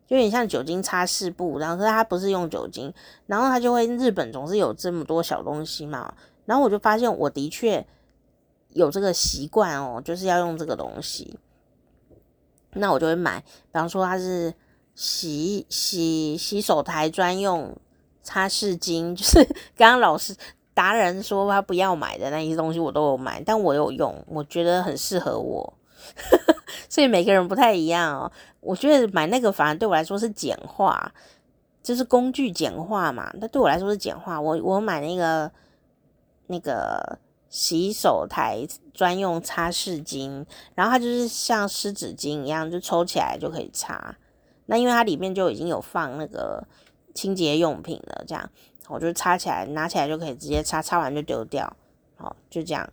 [0.08, 2.94] 就有点像酒精擦拭布，然后可是它不是用酒精，
[3.26, 6.14] 然后它就会日本总是有这么多小东西嘛，
[6.46, 7.86] 然后我就发现我的确
[8.70, 11.40] 有这个习惯哦，就是要用这个东西，
[12.74, 14.54] 那我就会买，比方说它是
[14.94, 17.76] 洗洗洗手台专用
[18.22, 19.44] 擦拭巾，就是
[19.76, 20.36] 刚刚老师
[20.74, 25.74] 达人说他不要买的那些东西我都有买，但我有用，我觉得很适合我。
[26.90, 28.32] 所以每个人不太一样哦。
[28.62, 31.14] 我觉得买那个反而对我来说是简化，
[31.84, 33.32] 就是工具简化嘛。
[33.36, 34.42] 那对我来说是简化。
[34.42, 35.52] 我我买那个
[36.48, 44.16] 那个洗手台专用擦拭巾，然后它就是像湿纸巾一样，就抽起来就可以擦。
[44.66, 46.68] 那因为它里面就已经有放那个
[47.14, 48.50] 清洁用品了，这样
[48.88, 51.72] 我就擦起来，拿起来就可以直接擦，擦完就丢掉。
[52.16, 52.90] 好，就这样。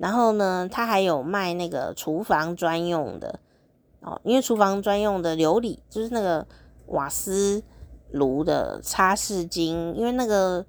[0.00, 3.38] 然后呢，它还有卖那个厨房专用的
[4.00, 6.46] 哦，因为厨房专用的琉璃就是那个
[6.86, 7.62] 瓦斯
[8.10, 10.64] 炉的擦拭巾，因为那个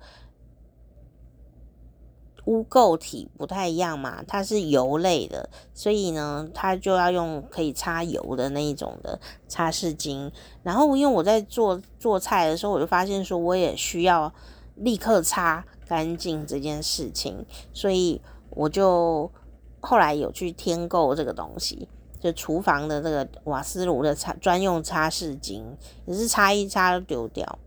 [2.43, 9.17] 污垢体不太一样嘛，它是油类的，所以呢，它就要用可以擦油的那一种的
[9.47, 10.29] 擦拭巾。
[10.61, 14.33] 然后因为我在做做菜的时候，我就发现说我也需要
[14.75, 18.21] 立刻擦干净这件事情，所以。
[18.51, 19.31] 我就
[19.79, 21.87] 后来有去添购这个东西，
[22.19, 25.63] 就厨房的这个瓦斯炉的擦专用擦拭巾，
[26.05, 27.59] 也是擦一擦就丢掉。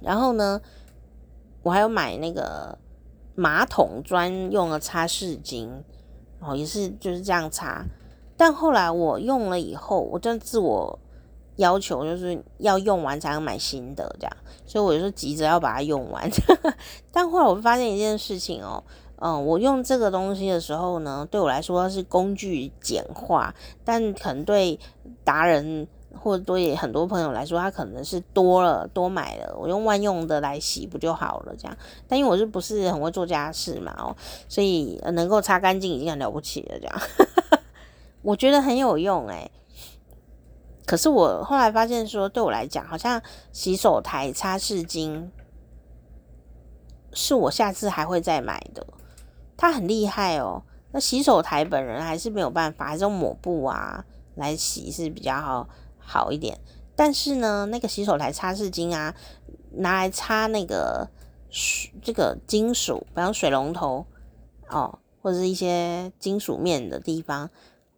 [0.00, 0.60] 然后呢，
[1.62, 2.78] 我还有买那个
[3.34, 5.68] 马桶专用的擦拭巾，
[6.40, 7.84] 哦，也是就是这样擦。
[8.36, 10.98] 但后来我用了以后，我真自我
[11.56, 14.36] 要求就是要用完才能买新的这样，
[14.66, 16.28] 所以我就急着要把它用完。
[17.12, 18.82] 但后来我发现一件事情哦，
[19.16, 24.78] 嗯，我用这个东西的时候呢，对我来说是工具简化，但可能对
[25.22, 25.86] 达人
[26.18, 31.54] 或者对很多朋友来说，他可能是多了多买了，我用万用的来洗不就好了？
[31.56, 31.76] 这样，
[32.08, 34.16] 但因为我是不是很会做家事嘛，哦，
[34.48, 36.78] 所以能够擦干净已经很了不起了。
[36.80, 37.00] 这样，
[38.22, 39.50] 我觉得很有用哎。
[40.86, 45.28] 可是我后来发现说，对我来讲，好像洗手台擦拭巾
[47.12, 48.86] 是我下次还会再买的。
[49.56, 50.62] 它很厉害哦。
[50.92, 55.68] 那洗手台本人还是没有办法，还是用抹布啊来洗是比较好。
[56.04, 56.58] 好一点，
[56.96, 59.14] 但是呢，那个洗手台擦拭巾啊，
[59.70, 61.08] 拿来擦那个
[61.48, 64.04] 水这个金属，比方水龙头
[64.68, 67.48] 哦，或者是一些金属面的地方，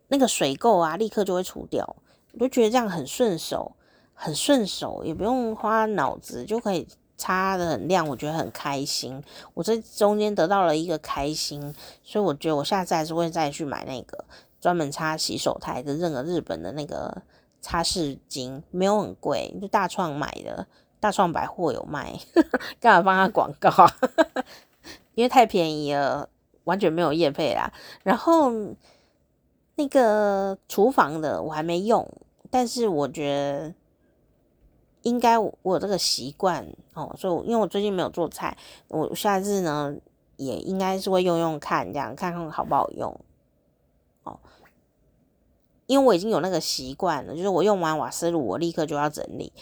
[0.08, 1.96] 那个水垢啊，立刻就会除掉。
[2.34, 3.72] 我就觉得这样很顺手，
[4.12, 9.22] 很顺手，也不用花脑子就可以擦得很亮，我觉得很开心。
[9.54, 14.24] 我这中间得到了一个开心，所以我觉得我下次还是会再去买那个
[14.60, 17.22] 专门擦洗手台的，任何日本的那个。
[17.66, 20.66] 擦拭巾没有很贵，就大创买的，
[21.00, 22.12] 大创百货有卖，
[22.78, 23.72] 干嘛帮他广告？
[25.16, 26.28] 因为太便宜了，
[26.64, 27.72] 完全没有业配啦。
[28.02, 28.52] 然后
[29.76, 32.08] 那个厨房的我还没用，
[32.50, 33.74] 但是我觉得
[35.02, 38.56] 应该我有这个习惯哦，所以因为我最近没有做菜，
[38.88, 39.94] 我下次呢
[40.36, 43.20] 也应该是会用用看，这样看看好不好用
[44.22, 44.38] 哦。
[45.86, 49.52] 因为我已经有那个习惯了，就是我用完瓦斯炉，我立刻就要整理，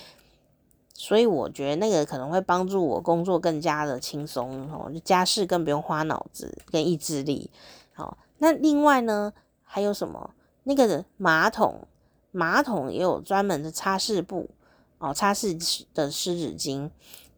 [0.95, 7.51] 所以我觉得那个可能会帮助我工作更加的轻松哦，就家事更不用花脑子跟意志力。
[7.93, 9.33] 好，那另外呢，
[9.75, 10.35] 还有什么？
[10.65, 11.87] 那个马桶，
[12.31, 14.51] 马桶也有专门的擦拭布
[14.99, 16.91] 哦，擦拭的湿纸巾。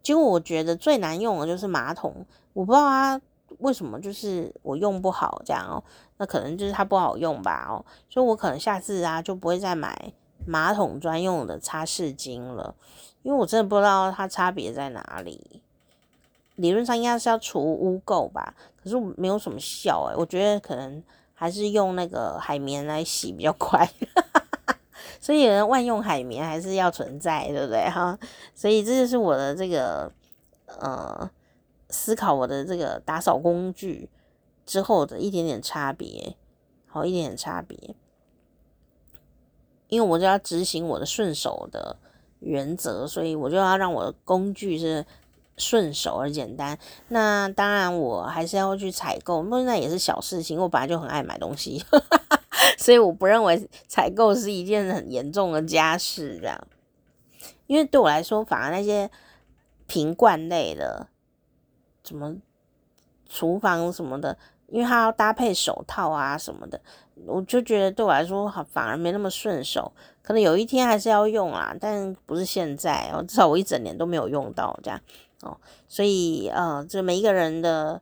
[0.03, 3.21] 结果我觉得最难用的就是马桶，我不知道它。
[3.61, 5.79] 为什么就是我用不好这样哦？
[6.17, 10.13] 那可能就是它不好用吧哦，所以我可能下次啊就不会再买
[10.45, 12.75] 马桶专用的擦拭巾了，
[13.23, 15.63] 因为我真的不知道它差别在哪里。
[16.57, 21.01] 理论上应该是要除污垢吧，可是没有什么效诶，我觉得可能
[21.35, 23.87] 还是用那个海绵来洗比较快，
[25.21, 28.19] 所以有人万用海绵还是要存在，对不对哈？
[28.55, 30.11] 所以这就是我的这个
[30.79, 31.31] 呃。
[31.91, 34.11] 思考我的这个打扫工具
[34.67, 36.35] 之后的一点点差别，
[36.89, 37.95] 好，一点点差别，
[39.87, 41.97] 因为我就要执行我的顺手的
[42.41, 45.07] 原则，所以我就要让我的工具是
[45.57, 46.79] 顺手而简单。
[47.09, 50.61] 那当然，我还是要去采购，那也是小事情。
[50.61, 51.85] 我本来就很爱买东西，
[52.79, 56.67] 所以我不认为采购是一件很严重的家事，这样。
[57.67, 59.11] 因为对我来说，反而那些
[59.87, 61.09] 瓶罐类的。
[62.07, 62.37] 什么
[63.27, 64.37] 厨房什么的，
[64.69, 66.79] 因为它要搭配手套啊什么的，
[67.25, 69.91] 我就觉得对我来说好反而没那么顺手。
[70.21, 75.01] 可能有一天还是要用啊，但不是现在哦，至少我一整年都没有用到这样
[75.45, 75.59] 哦。
[75.87, 78.01] 所以呃，这每一个人的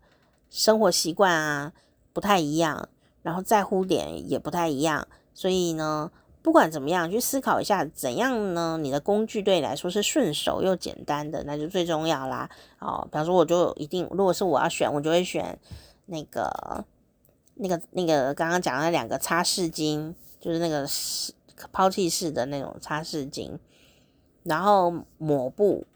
[0.49, 1.73] 生活习惯啊
[2.13, 2.89] 不太一样，
[3.23, 6.11] 然后在乎点也不太一样，所以呢。
[6.45, 8.77] 不管怎么样，去思考一下怎样呢？
[8.83, 12.51] 你的工具对你来说是顺手又简单的，那就最重要啦。
[12.81, 15.57] 哦，比方说，我就一定，如果是我要选，我就会选
[16.07, 16.85] 那个、
[17.55, 21.33] 那个、那个刚刚讲的那两个擦拭巾，就是那个是
[21.71, 23.53] 抛弃式的那种擦拭巾，
[24.43, 25.87] 然后抹布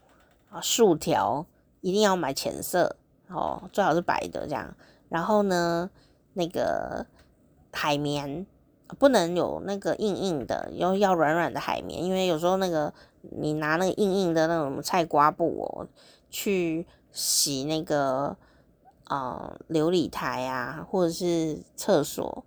[0.61, 1.45] 竖条
[1.81, 2.95] 一定要买浅色
[3.29, 4.75] 哦，最好是白的这样。
[5.09, 5.89] 然后呢，
[6.33, 7.05] 那个
[7.71, 8.45] 海绵。
[8.97, 15.85] 不能有那个硬硬的，要要软软的海绵，因为有时候那个你拿那个硬硬的那种菜瓜布哦，
[16.29, 18.37] 去洗那个
[19.09, 22.45] 呃琉璃台啊，或者是厕所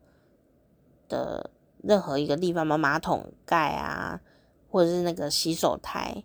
[1.10, 1.50] 的
[1.82, 4.22] 任何一个地方嘛，马桶盖啊，
[4.70, 6.24] 或者是那个洗手台，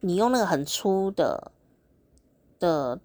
[0.00, 1.50] 你用那个很粗的
[2.58, 2.98] 的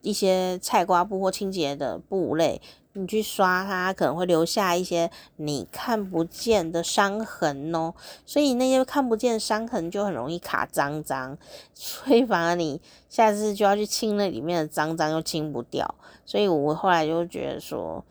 [0.00, 2.60] 一些菜瓜布或清洁的布类。
[2.94, 7.94] 你去刷它，可能会留下一些你看不见的伤痕哦，
[8.26, 11.38] 所以那些看不见伤痕就很容易卡脏脏，
[11.72, 15.94] 所以反而你下次就要去清那里面的脏脏又清不掉，
[16.26, 18.04] 所以我后来就觉得说，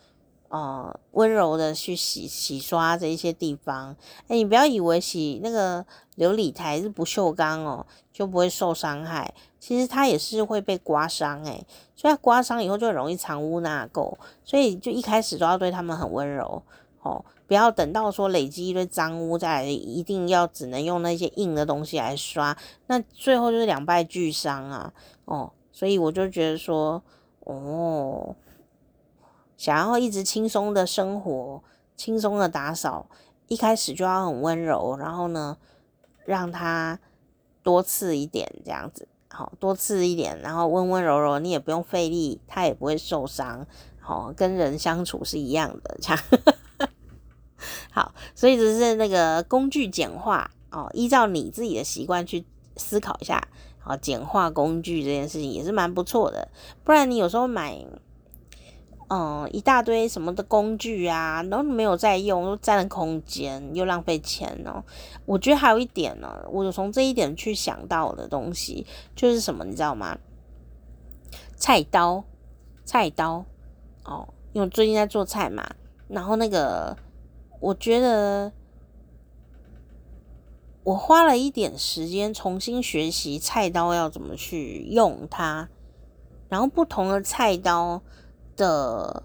[0.51, 3.95] 呃，温柔的去洗洗刷这一些地方，
[4.27, 5.85] 哎，你不要以为洗那个
[6.17, 9.33] 琉璃台是不锈钢哦，就不会受伤害。
[9.61, 16.61] 其实它也是会被刮伤诶，所以它刮伤以后就很容易藏污纳垢，所以就一开始都要对它们很温柔。
[17.01, 24.93] 哦，不要等到说累积一堆脏污再来，一定要只能用那些硬的东西来刷，那最后就是两败俱伤啊。
[25.23, 27.01] 哦，所以我就觉得说
[27.45, 28.35] 哦，
[29.61, 31.61] 想要一直轻松的生活，
[31.95, 33.05] 轻松的打扫，
[33.47, 35.55] 一开始就要很温柔，然后呢，
[36.25, 36.99] 让它
[37.61, 43.67] 多次一点这样子，好，多次一点，然后温温柔柔，你也不用费力，它也不会受伤，
[43.99, 46.23] 好，跟人相处是一样的，这样。
[47.93, 52.43] 好，所以只是那个工具简化哦，依照你自己的习惯去
[52.77, 53.47] 思考一下，
[53.77, 56.47] 好，简化工具这件事情也是蛮不错的。
[56.83, 57.85] 不然你有时候买，
[59.11, 64.81] 嗯，一大堆什么的工具啊，然后没有在用，又占了空间，又浪费钱哦。
[65.25, 68.85] 我觉得还有一点呢，我就从这一点去想到的东西
[69.15, 70.17] 就是什么，你知道吗？
[71.57, 72.23] 菜刀，
[72.85, 73.43] 菜刀，
[74.05, 75.75] 哦，因为最近在做菜嘛，
[76.07, 76.95] 然后那个。
[77.59, 78.51] 我觉得
[80.81, 85.69] 我花了一点时间重新学习菜刀要怎么去用它，
[86.49, 88.01] 然后不同的菜刀
[88.61, 89.23] 的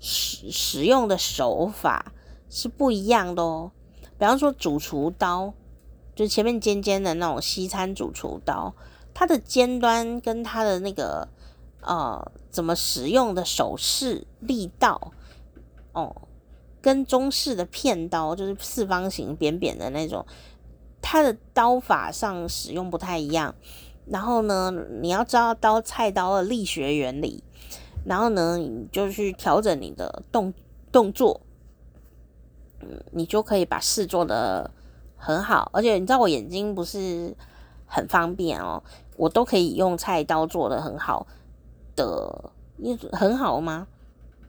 [0.00, 2.12] 使使用的手法
[2.48, 3.72] 是不一样的哦。
[4.18, 5.52] 比方说主厨刀，
[6.14, 8.74] 就前面尖尖的那种西餐主厨刀，
[9.12, 11.28] 它的尖端跟它的那个
[11.82, 15.12] 呃怎么使用的手势力道
[15.92, 16.16] 哦。
[16.80, 20.26] 跟中式的片刀就是四方形扁扁的那种，
[21.00, 23.54] 它的刀法上使用不太一样。
[24.06, 27.44] 然后呢，你要知道刀菜刀的力学原理，
[28.04, 30.52] 然后呢，你就去调整你的动
[30.90, 31.40] 动作，
[32.80, 34.70] 嗯，你就可以把事做得
[35.16, 35.70] 很好。
[35.72, 37.36] 而且你知道我眼睛不是
[37.86, 38.82] 很方便哦，
[39.16, 41.26] 我都可以用菜刀做得很好
[41.96, 43.86] 的，你很好吗？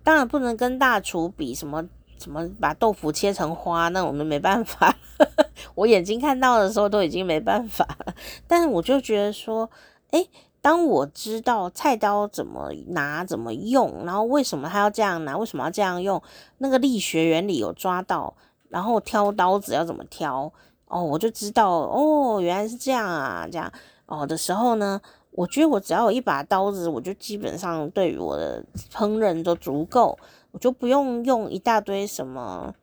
[0.04, 1.88] 当然不能跟大厨比什么。
[2.20, 3.89] 什么把豆腐切成花？
[3.89, 4.95] 那我们没办法。
[5.76, 8.16] 我眼睛看到的时候都已经没办法了。
[8.47, 9.70] 但是我就觉得说，
[10.12, 10.30] 诶，
[10.64, 16.24] 当我知道菜刀怎么拿、怎么用，然后为什么他要这样拿，为什么要这样用，
[16.59, 18.34] 那个力学原理有抓到，
[18.70, 20.49] 然后挑刀子要怎么挑，
[20.88, 23.70] 哦，我就知道，哦，原来是这样啊，这样
[24.05, 25.01] 哦的时候呢，
[25.32, 30.18] 我觉得我只要有一把刀子，我就基本上对于我的烹饪都足够。
[30.51, 32.76] 我就不用用一大堆什么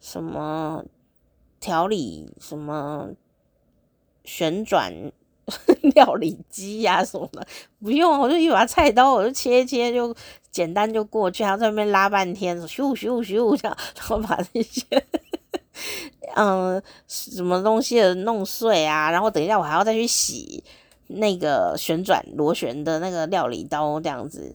[0.00, 0.84] 什么
[1.60, 3.10] 调理什么
[4.24, 4.92] 旋转
[5.94, 7.46] 料理机呀、什么的，
[7.80, 10.14] 不用，我就一把菜刀，我就切一切，就
[10.50, 14.82] 简单就过去，还要在那边拉半天， 咻咻咻这样，然后把这些
[16.36, 20.62] 嗯什么东西弄碎啊，然后等一下我还要再去洗
[21.06, 24.54] 那个旋转螺旋的那个料理刀这样子。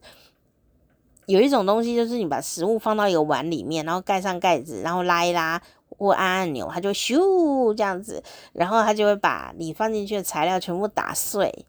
[1.26, 5.62] 有一种东西，就是你把食物放到一个碗里面，然后盖上盖子，然后拉一拉
[5.98, 8.24] 或按按钮，它就咻这样子，
[8.54, 11.66] 然后它就会把你放进去的材料全部打碎，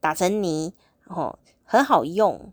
[0.00, 0.72] 打成泥，
[1.06, 2.52] 哦，很好用。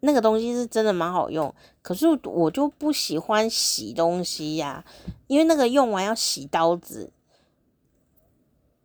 [0.00, 4.84] 那个东西是真的蛮好用，可是我就不喜欢洗东西呀，
[5.26, 7.12] 因为那个用完要洗刀子，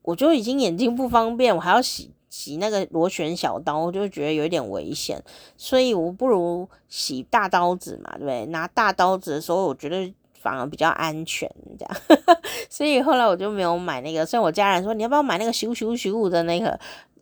[0.02, 2.12] 我就已经眼睛不方便，我还要洗。
[2.28, 5.24] 洗那个螺旋小刀，我就觉得有一点危险，
[5.56, 8.46] 所以我不如洗大刀子嘛，对不对？
[8.48, 10.14] 拿大刀子的时候，我觉得
[10.46, 12.20] 反而比较安全，这样。
[12.70, 14.24] 所以后来我就没有买那个。
[14.24, 16.80] 虽然我家人说你要不要买那个咻咻咻的那个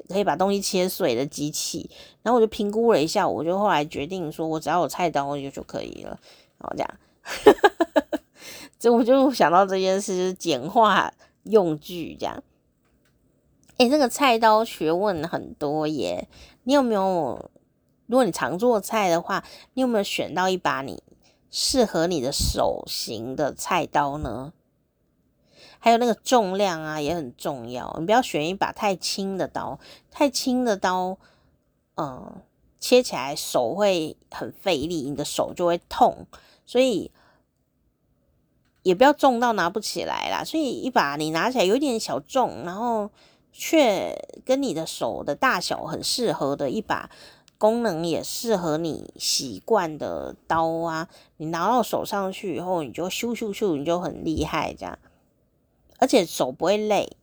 [0.09, 1.89] 可以把东西切碎的机器，
[2.21, 6.19] 然后我就评估了一下，我就后来决定说我只要有菜刀就就可以了，
[6.57, 6.89] 然后这样。
[8.78, 11.13] 这我就想到这件事，简化
[11.43, 12.43] 用具这样。
[13.78, 16.28] 诶，这个菜刀学问很多耶。
[16.63, 17.49] 你有没有？
[18.05, 19.41] 如果你常做菜的话，
[19.76, 21.01] 你有没有选到一把你
[21.54, 24.54] 适合你的手型的菜刀呢？
[25.78, 27.95] 还有那个重量啊，也很重要。
[27.99, 29.80] 你不要选一把太轻的刀，
[30.10, 31.20] 太轻的刀，
[31.97, 32.41] 嗯，
[32.80, 36.26] 切起来手会很费力，你的手就会痛。
[36.66, 37.12] 所以
[38.82, 40.43] 也不要重到拿不起来啦。
[40.43, 43.12] 所以一把你拿起来有点小重，然后。
[43.56, 47.12] 却跟你的手的大小很适合的一把，
[47.64, 51.07] 功能也适合你习惯的刀啊，
[51.38, 54.99] 你拿到手上去以后，你就咻咻咻，你就很厉害这样，
[55.97, 57.16] 而且手不会累。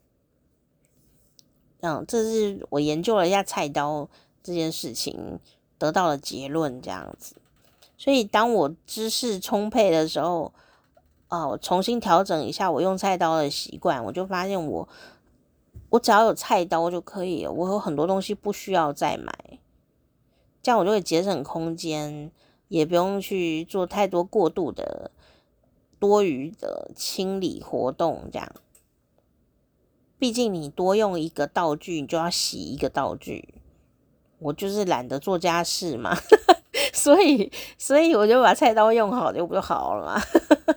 [1.81, 4.09] 嗯，这是我研究了一下菜刀
[4.43, 5.39] 这件事情
[5.77, 7.35] 得到的结论这样子。
[7.99, 10.55] 所以当我知识充沛的时候，
[11.29, 14.89] 啊，我重新调整一下我用菜刀的习惯，我就发现我。
[15.91, 19.59] 我只要有菜刀就可以了，我有很多东西不需要再买，
[20.63, 22.31] 这样我就会节省空间，
[22.69, 25.11] 也不用去做太多过度的
[25.99, 28.29] 多余的清理活动。
[28.33, 28.53] 这样，
[30.19, 33.55] 毕竟你多用一个道具，你就要洗一个道具。
[34.39, 36.17] 我就是懒得做家事嘛，
[36.95, 40.23] 所以所以我就把菜刀用好就不就好了嘛。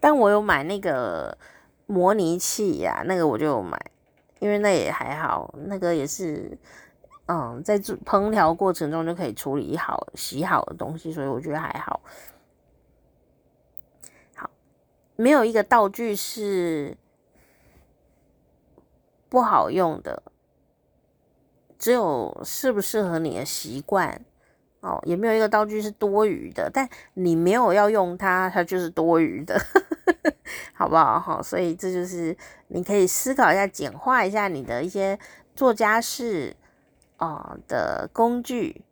[0.00, 1.36] 但我有买那个
[1.84, 3.78] 模拟器呀、那个我就买，
[4.38, 6.58] 因为那也还好，那个也是
[7.30, 12.00] 嗯，在做烹调过程中就可以处理好洗好的东西，所以我觉得还好。
[14.34, 14.50] 好，
[15.14, 16.96] 没有一个道具是
[19.28, 20.24] 不好用的。
[21.78, 24.24] 只有适不适合你的习惯
[24.80, 29.56] 哦，也没有一个道具是多余的，但你没有要用它，它就是多余的，
[30.74, 31.20] 好不好？
[31.20, 35.16] 好，所以这就是你可以思考一下，简化一下你的一些
[35.54, 36.56] 做家事
[37.20, 38.82] 哦的工具，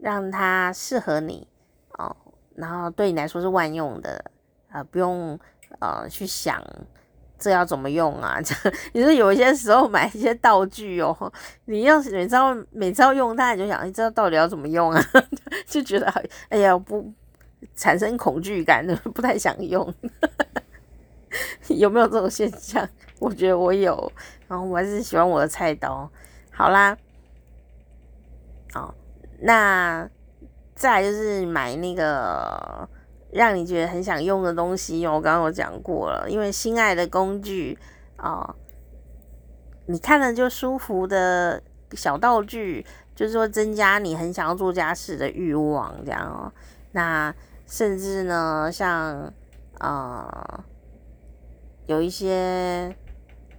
[0.00, 1.46] 让它适合你
[1.98, 2.14] 哦，
[2.56, 4.24] 然后对你来说是万用的
[4.68, 5.38] 啊，呃，不用
[5.78, 6.62] 呃去想。
[7.36, 8.40] 这要怎么用啊？
[8.42, 8.54] 这
[8.92, 11.32] 你说有一些时候买一些道具哦，
[11.66, 15.04] 你要是每次要每次要用它，你就想，你知道到底要怎么用啊？
[15.66, 16.06] 就觉得
[16.48, 17.12] 哎呀，不
[17.74, 19.92] 产生恐惧感， 不太想用。
[21.68, 22.88] 有没有这种现象？
[23.18, 24.10] 我觉得我有，
[24.48, 26.08] 然后我还是喜欢我的菜刀。
[26.50, 26.96] 好啦，
[28.74, 28.94] 哦，
[29.40, 30.08] 那
[30.74, 32.88] 再就是买那个。
[33.34, 37.76] 让你觉得很想用的东西，我刚刚有讲过了，因为心爱的工具
[38.14, 38.54] 啊、哦，
[39.86, 41.60] 你看了就舒服的
[41.94, 46.52] 小道具，就是说增加你很想要做家事的欲望，这样哦。
[46.92, 47.34] 那
[47.66, 49.32] 甚至呢，像、
[49.80, 50.64] 呃，
[51.86, 52.96] 有一些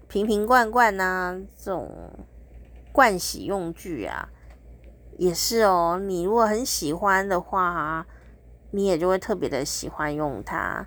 [0.08, 1.92] 瓶瓶罐罐呐、这种
[2.94, 4.30] 盥洗用具啊，
[5.18, 6.00] 也是哦。
[6.02, 8.06] 你如果很喜欢的话。
[8.72, 10.86] 你也就会特别的喜欢用它，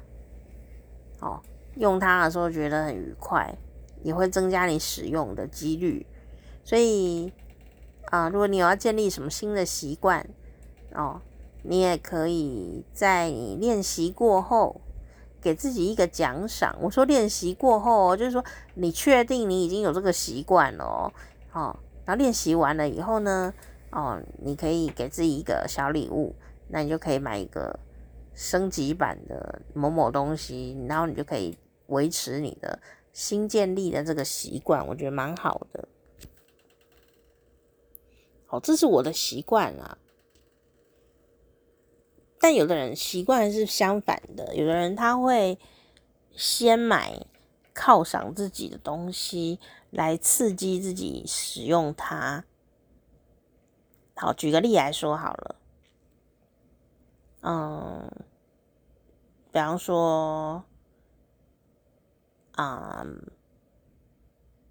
[1.21, 1.41] 哦，
[1.77, 3.57] 用它的时候觉得很愉快，
[4.03, 6.05] 也会增加你使用的几率。
[6.65, 7.33] 所以
[8.11, 10.29] 啊、如果你要建立什么新的习惯，
[10.93, 11.23] 哦，
[11.63, 14.83] 你也可以在你练习过后
[15.41, 16.77] 给自己一个奖赏。
[16.83, 21.13] 我说练习过后，就是说你确定你已经有这个习惯了哦，
[21.55, 23.55] 哦，然后练习完了以后呢，
[23.99, 26.37] 哦，你可以给自己一个小礼物。
[26.71, 27.81] 那你就可以买一个
[28.35, 32.79] 升级版的某某东西，然后你就可以维持你的
[33.11, 35.89] 新建立的这个习惯，我觉得蛮好的。
[38.45, 39.97] 好，这是我的习惯啊。
[42.39, 45.59] 但有的人习惯是相反的，有的人他会
[46.33, 47.27] 先买
[47.75, 52.45] 犒赏自己的东西，来刺激自己使用它。
[54.21, 55.57] 好，举个例来说好了。
[57.43, 58.11] 嗯，
[59.53, 60.65] 比方说，
[62.57, 63.07] 啊、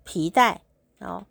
[0.03, 0.59] 皮带，
[0.99, 1.25] 哦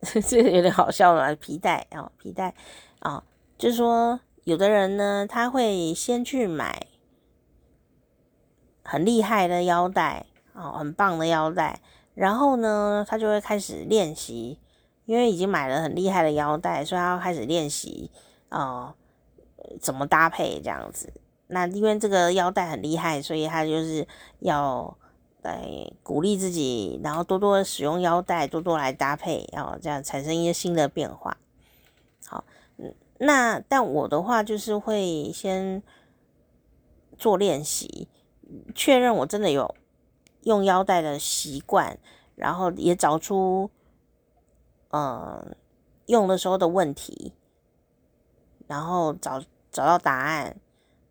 [0.00, 2.54] 这有点好笑了，皮带啊，皮带
[3.00, 3.24] 啊，
[3.58, 6.86] 就是说，有的人呢，他会先去买
[8.84, 11.80] 很厉害的腰带啊，很棒的腰带，
[12.14, 14.60] 然后呢，他就会开始练习，
[15.06, 18.10] 因为已经买了很厉害的腰带，所以他要开始练习
[18.50, 18.94] 哦。
[19.80, 21.10] 怎么搭配这样子？
[21.46, 24.06] 那因为这个腰带很厉害，所以他就是
[24.40, 24.94] 要
[25.40, 25.66] 来
[26.02, 31.38] 鼓励自己，然后多多使用腰带，多多来搭配，然后这样产生一些新的变化。
[32.26, 32.44] 好，
[33.18, 35.82] 那但我的话就是会先
[37.16, 38.08] 做练习，
[38.74, 39.74] 确认我真的有
[40.42, 41.98] 用腰带的习惯，
[42.36, 43.70] 然后也找出
[44.94, 45.56] 嗯
[46.06, 47.32] 用的时候的问题，
[48.66, 49.42] 然后找。
[49.74, 50.54] 找到答案，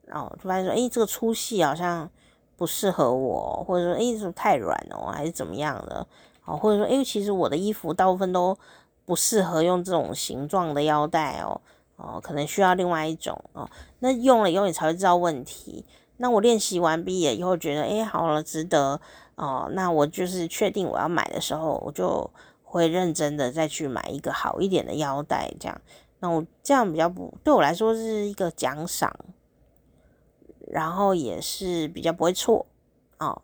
[0.06, 2.10] 然后就发现说，诶，这个粗细好像
[2.56, 6.08] 不适合我，或者说，诶，是不是太软哦，还是怎么样的？
[6.46, 8.58] 哦，或者说，诶，其实我的衣服大部分都
[9.04, 11.60] 不适合用这种形状的腰带哦，
[11.98, 13.70] 哦，可能需要另外一种哦。
[14.00, 15.84] 那用了以后你才会知道问题。
[16.16, 19.02] 那我练习完毕了以后，觉得，诶，好了，值得
[19.36, 19.68] 哦。
[19.74, 22.32] 那我就是确定我要买的时候，我就
[22.74, 25.80] 会认真的再去买一个好一点的腰带，这样。
[26.22, 29.16] 那我这样比较不，对我来说是一个奖赏，
[30.72, 32.66] 然后也是比较不会错
[33.20, 33.44] 哦，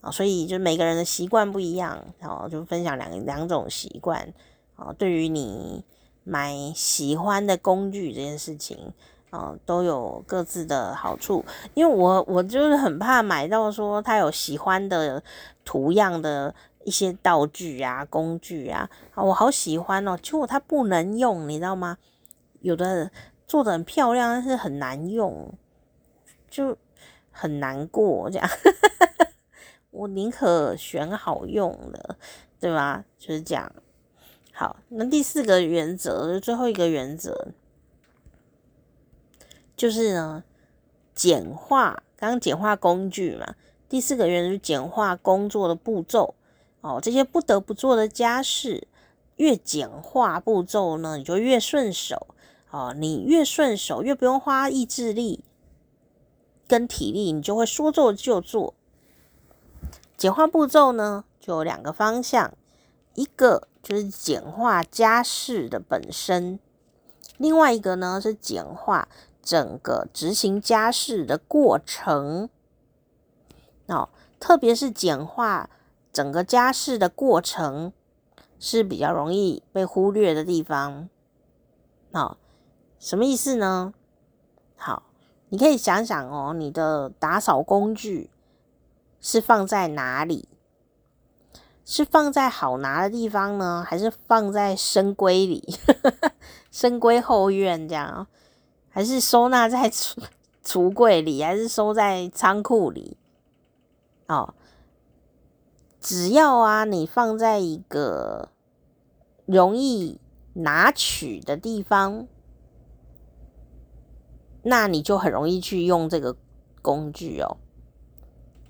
[0.00, 4.32] 啊，所以就每个人的习惯不一样，然后就分享两两种习惯
[4.76, 5.84] 啊，对于你
[6.24, 8.94] 买喜欢的工具这件事情
[9.28, 11.44] 啊，都有各自的好处，
[11.74, 15.22] 因为我我就是很怕买到说他有喜欢的
[15.66, 16.54] 图样的。
[16.88, 20.16] 一些道具啊、工具啊，啊，我好喜欢哦。
[20.16, 21.98] 结果它不能用，你知道吗？
[22.62, 23.10] 有的
[23.46, 25.52] 做的很漂亮，但是很难用，
[26.48, 26.78] 就
[27.30, 28.48] 很难过这样。
[29.92, 32.16] 我宁可选好用的，
[32.58, 33.04] 对吧？
[33.18, 33.70] 就是这样。
[34.54, 37.48] 好，那第四个原则，最后一个原则，
[39.76, 40.42] 就是呢，
[41.14, 43.54] 简化，刚刚简化工具嘛。
[43.90, 46.34] 第四个原则是简化工作的步骤
[46.88, 48.88] 哦，这些不得不做的家事，
[49.36, 52.28] 越简化步骤呢，你就越顺手
[52.70, 52.94] 哦。
[52.96, 55.44] 你越顺手，越不用花意志力
[56.66, 58.72] 跟体力，你就会说做就做。
[60.16, 62.54] 简化步骤呢，就有两个方向，
[63.14, 66.58] 一个就是简化家事的本身，
[67.36, 69.08] 另外一个呢是简化
[69.42, 72.48] 整个执行家事的过程。
[73.88, 74.08] 哦，
[74.40, 75.68] 特别是简化
[76.18, 77.92] 整个家事的过程
[78.58, 81.08] 是比较容易被忽略的地方。
[82.10, 82.36] 哦，
[82.98, 83.94] 什么意思呢？
[84.74, 85.04] 好，
[85.50, 88.30] 你可以想想哦，你的打扫工具
[89.20, 90.48] 是放在哪里？
[91.84, 95.78] 是放在好拿的地方呢，还是放在深闺里？
[96.72, 98.26] 深闺后院这样，
[98.88, 100.18] 还是收纳在橱
[100.66, 103.16] 橱柜里，还是收在仓库里？
[104.26, 104.52] 哦，
[106.08, 108.48] 只要啊，你放在一个
[109.44, 110.18] 容易
[110.54, 112.26] 拿取的地方，
[114.62, 116.34] 那你就很容易去用这个
[116.80, 117.58] 工具哦。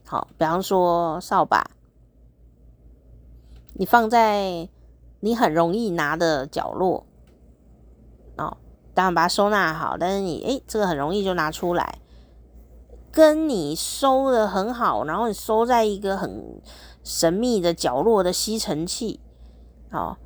[0.05, 1.71] 好，比方说扫把，
[3.75, 4.69] 你放在
[5.21, 7.07] 你很容易拿的角落，
[8.37, 8.57] 哦，
[8.95, 12.01] 当然把它收纳好，但是你诶，这个很容易就拿出来。
[13.11, 16.61] 跟你收的很好，然后你收在一个很
[17.09, 19.19] 神秘的角落的吸尘器，
[19.91, 20.19] 哦，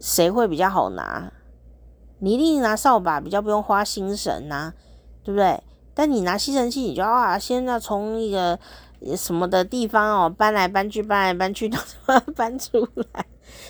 [0.00, 1.30] 谁会比较好拿？
[2.20, 4.72] 你一定拿扫把，比较不用花心神呐、
[5.22, 5.62] 对不对？
[5.92, 8.58] 但你拿吸尘器，你就要啊，先要从一个
[9.14, 11.76] 什么的地方哦，搬来搬去，搬来搬去，都
[12.06, 13.26] 把它搬出来。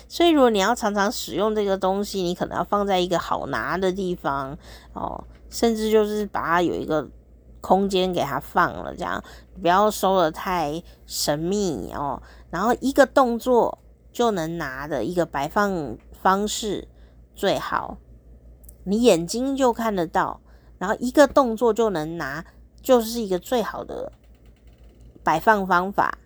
[0.07, 4.57] 所以如果你要常常使用这个东西，你可能要放在一个好拿的地方
[4.93, 7.05] 哦，甚至就是把它有一个。
[7.65, 9.23] 空间给它放了，这样
[9.61, 12.21] 不要收得太神秘哦。
[12.53, 13.79] 然后一个动作
[14.11, 16.87] 就能拿的一个摆放方式
[17.33, 17.97] 最好，
[18.83, 20.39] 你眼睛就看得到，
[20.77, 22.45] 然后一个动作就能拿，
[22.79, 24.11] 就是一个最好的
[25.23, 26.19] 摆放方法。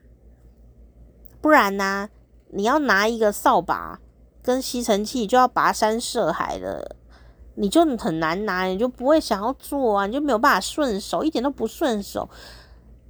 [1.39, 2.09] 不然呢，
[2.49, 4.01] 你要拿一个扫把
[4.43, 6.97] 跟吸尘器，就要跋山涉海的。
[7.55, 12.29] 你就很难拿，你就不会想要做啊，你就没有办法顺手，一点都不顺手。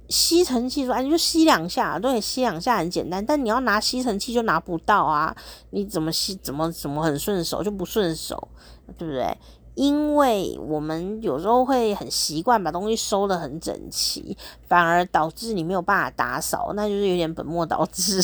[0.08, 5.36] 吸尘器说，哎，你就吸两下，对，吸两下很简单，但你要拿吸尘器就拿不到啊，
[5.70, 8.48] 你怎么吸，怎么怎么很顺手就不顺手，
[8.96, 9.36] 对不对？
[9.74, 14.36] 因为我们有时候会很习惯把东西收得很整齐，
[14.66, 18.20] 反而导致你没有办法打扫，那就是有点本末倒置，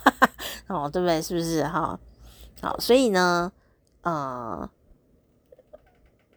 [0.68, 1.20] 哦，对不对？
[1.22, 1.98] 是不是哈？
[2.60, 3.50] 好，所以呢，
[4.02, 4.68] 呃。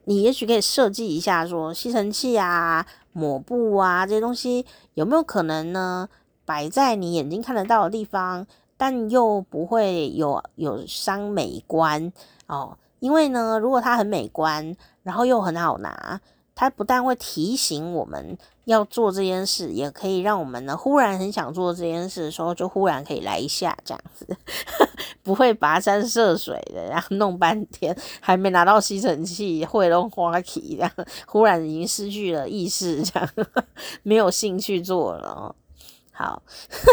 [0.09, 2.87] 你也许可以设计一下，说吸尘器啊、
[3.17, 4.63] 抹布啊这些东西
[4.93, 6.07] 有没有可能呢，
[6.45, 8.45] 摆在你眼睛看得到的地方，
[8.77, 12.13] 但又不会有有伤美观
[12.45, 12.77] 哦。
[12.99, 16.21] 因为呢，如果它很美观，然后又很好拿。
[16.53, 18.37] 它不但会提醒我们
[18.67, 24.27] 要做这件事，也可以让我们呢忽然很想做这件事的时候，就忽然可以来一下这样子，
[25.23, 30.91] 不会跋山涉水的，然后弄半天还没拿到吸尘器，会弄花起这样，
[31.25, 33.29] 忽然已经失去了意识，这样
[34.03, 35.55] 没有兴趣做了。
[36.11, 36.43] 好，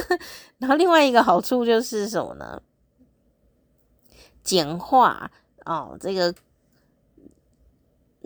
[0.59, 2.63] 然后另外一个好处就是什么呢？
[4.45, 5.29] 简化
[5.65, 6.33] 哦，这个。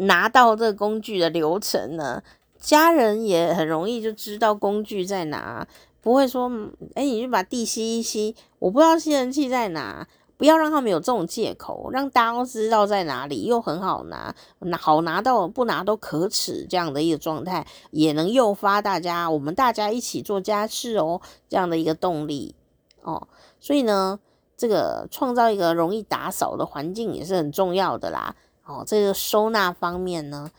[0.01, 2.23] 拿到这个工具的流程呢，
[2.61, 5.67] 家人也很容易就知道工具在哪，
[6.01, 6.51] 不会说，
[6.95, 10.07] 哎，你就把地吸一吸，我不知道吸尘器在哪，
[10.37, 22.55] 不要让他们有这种借口，让大家都知道在哪里，又很好拿，拿好拿到不拿都可耻，这样的一个状态，也能诱发大家，我们大家一起做家事哦，这样的一个动力
[23.03, 23.29] 哦，
[23.61, 24.19] 所以呢，
[24.57, 28.35] 这个创造一个容易打扫的环境也是很重要的啦。
[28.65, 30.51] 哦，这个收纳方面呢，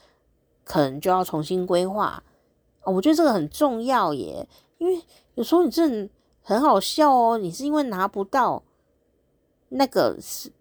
[0.69, 2.21] 可能就要重新规划。
[2.83, 4.47] 哦，我觉得这个很重要耶，
[4.77, 5.01] 因为
[5.33, 6.07] 有时候你真的
[6.43, 8.61] 很好笑哦，你是因为拿不到
[9.69, 10.51] 那个是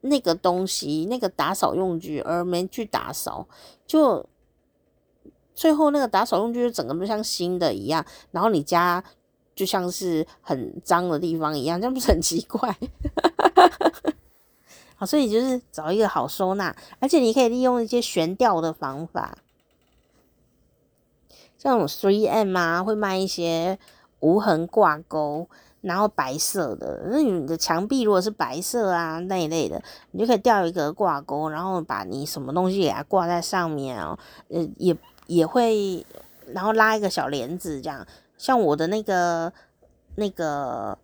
[0.00, 3.46] 那个东西，那个打扫用具而没去打扫，
[3.86, 4.26] 就
[5.54, 9.04] 最后那个打扫用具就整个都像新的一样，然后你家
[9.54, 12.76] 就像是很脏的地方一样，这样不是很奇怪？
[14.96, 19.36] 好所以就是找一个好收纳，而且你可以利用一些悬吊的方法，
[21.62, 23.78] 这种 3M 啊，会卖一些
[24.18, 25.48] 无痕挂钩，
[25.80, 27.02] 然后白色的。
[27.08, 34.18] 那你的墙壁如果是白色啊那一类的，你就可以吊一个挂钩，然后把你什么东西给它挂在上面哦。
[34.48, 34.96] 呃，也
[35.28, 36.04] 也会，
[36.48, 38.04] 然后拉一个小帘子这样。
[38.36, 39.52] 像我的那个
[40.16, 40.98] 那个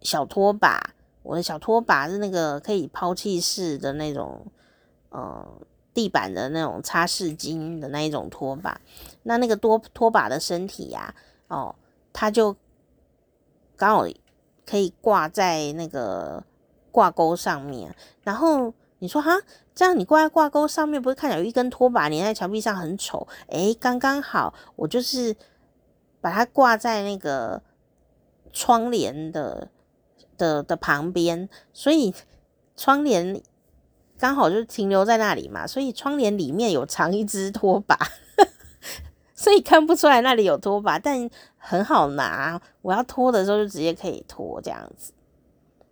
[0.00, 4.46] 小拖把，我的小拖把是那个可以抛弃式的那种，
[5.10, 5.46] 呃，
[5.92, 8.80] 地板的那种擦拭巾的那一种拖把。
[9.22, 11.14] 那那个拖拖把的身体呀、
[11.48, 11.74] 啊，哦，
[12.12, 12.56] 它就
[13.76, 14.06] 刚好
[14.66, 16.42] 可以挂在那个
[16.90, 17.94] 挂钩上面。
[18.22, 19.32] 然后你说哈，
[19.74, 23.26] 这样你挂在挂钩上面，不会看起来有一根拖把粘在墙壁上很丑？
[23.48, 25.36] 诶，刚刚好，我就是。
[26.22, 27.62] 把它挂在那个
[28.52, 29.68] 窗帘的
[30.36, 32.14] 的的旁边，所以
[32.76, 33.42] 窗帘
[34.18, 37.96] 刚好就停留在那里嘛，所以窗帘里面有藏一只拖把，
[39.40, 42.60] 所以看不出来那里有拖把，但很好拿。
[42.82, 45.14] 我要拖的时候就直接可以拖这样子。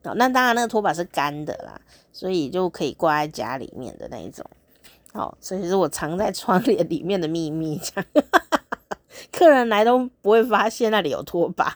[0.02, 1.80] 哦，那当然那个拖把是干的啦，
[2.12, 4.44] 所以就可以挂在家里面的那一种。
[5.14, 8.24] 哦，所以是我藏在窗帘里面的秘密这样。
[9.32, 11.74] 客人来都不会发现那里有拖把，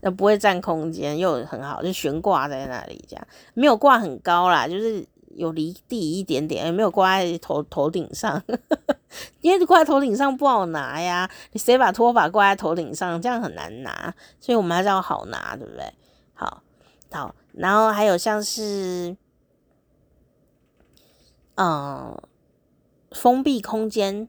[0.00, 5.06] 那不会占空间，又很好，就悬挂在那里，这样没有挂很高啦，就是
[5.36, 8.42] 有离地一点点，也没有挂在头头顶上，
[9.40, 15.92] 因为挂在头顶上不好拿呀，你谁把拖把挂在头顶上，这样很难拿，所以我们还是要好拿，对不对？
[16.34, 16.62] 好，
[17.10, 19.16] 好，然后还有像是，
[21.54, 22.20] 嗯，
[23.12, 24.28] 封闭空间。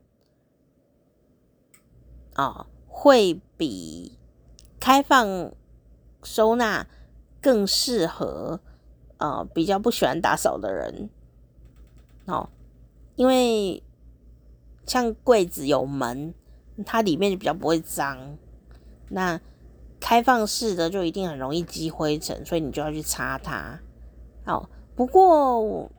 [2.34, 4.16] 啊、哦，会比
[4.80, 5.52] 开放
[6.22, 6.86] 收纳
[7.42, 8.60] 更适合
[9.18, 11.10] 呃比较不喜欢打扫的人
[12.26, 12.50] 哦，
[13.16, 13.84] 因为
[14.86, 16.34] 像柜子有门，
[16.86, 18.38] 它里面就比较不会脏。
[19.10, 19.40] 那
[20.00, 23.80] 开放式的就一定很容易积灰尘，所以你就要去擦它。
[24.46, 25.90] 哦，不过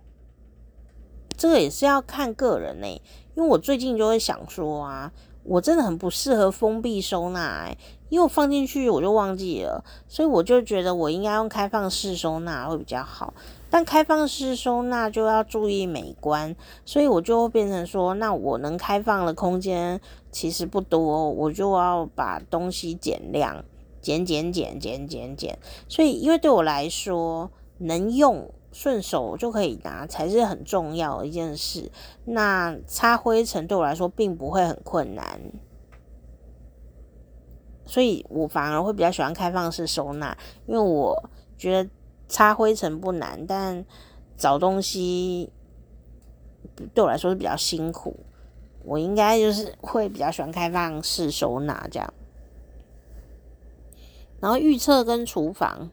[1.36, 2.86] 这个也是要看个人呢、
[3.34, 5.12] 因为我最近就会想说啊。
[5.48, 7.76] 我真的很不适合封闭收纳哎，
[8.10, 13.32] 因为我放进去我就忘记了，所以我就觉得我应该用开放式收纳会比较好。
[13.70, 23.64] 但开放式收纳就要注意美观，所以我就变成说，那我能开放的空间其实不多，我就要把东西减量，
[24.02, 25.58] 减减减减减减。
[25.88, 28.50] 所以，因为对我来说，能用。
[28.70, 31.90] 顺手就可以拿才是很重要的一件事。
[32.26, 35.40] 那擦灰尘对我来说并不会很困难，
[37.86, 41.90] 所以我反而会比较喜欢开放式收纳，因为我觉得
[42.28, 43.84] 擦灰尘不难，但
[44.36, 45.50] 找东西
[46.94, 48.14] 对我来说是比较辛苦。
[48.84, 52.14] 我应该就是会比较喜欢开放式收纳这样。
[54.40, 55.90] 然后浴室跟厨房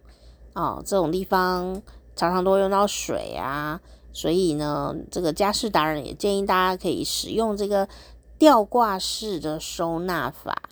[0.54, 1.82] 啊、这种地方。
[2.16, 3.82] 常常都用到水啊，
[4.14, 7.88] 所以呢，这个家事达人也建议大家可以使用这个
[8.38, 10.70] 吊挂式的收纳法。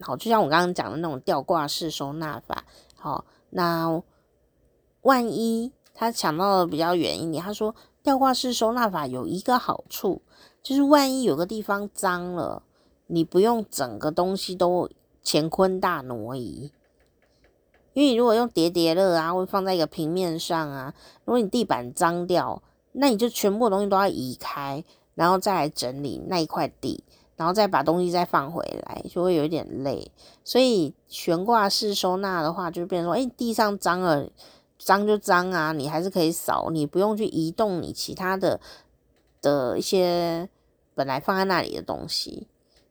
[0.00, 2.64] 好，就像我刚刚讲的那种吊挂式收纳法。
[2.96, 4.02] 好，那
[5.02, 10.22] 万一他讲到的比较远一点，他说吊挂式收纳法有一个好处，
[10.62, 12.64] 就是万一有个地方脏了，
[13.06, 14.90] 你不用整个东西都
[15.24, 16.72] 乾坤大挪移。
[17.94, 22.62] 因为你如果用叠叠乐啊，或放在一个平面上啊，如果你地板脏掉，
[22.92, 24.82] 那你就全部东西都要移开，
[25.14, 27.04] 然后再来整理那一块地，
[27.36, 30.10] 然后再把东西再放回来，就会有一点累。
[30.42, 34.26] 所以悬挂式收纳的话，就变成说，哎，地上脏了，
[34.78, 38.58] 脏就脏啊，你还是可以扫，你不用去移动你其他的
[39.42, 40.48] 的一些
[40.94, 42.46] 本来放在那里的东西。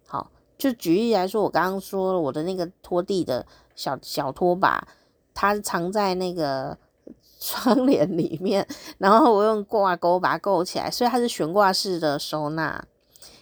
[0.05, 0.29] 好，
[0.59, 3.47] 就举例来说，我刚刚说了我的那个拖地的。
[3.75, 4.87] 小小拖把，
[5.33, 6.77] 它藏在那个
[7.39, 8.67] 窗帘里面，
[8.97, 12.85] 然后我用挂钩把它勾起来，所以它是悬挂式的收纳。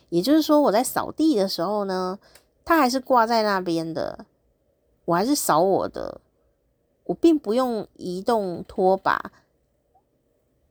[0.10, 2.18] 也就是说，我在扫地的时候呢，
[2.66, 4.26] 它还是挂在那边的，
[5.06, 6.20] 我还是扫我的，
[7.04, 9.32] 我并不用移动拖把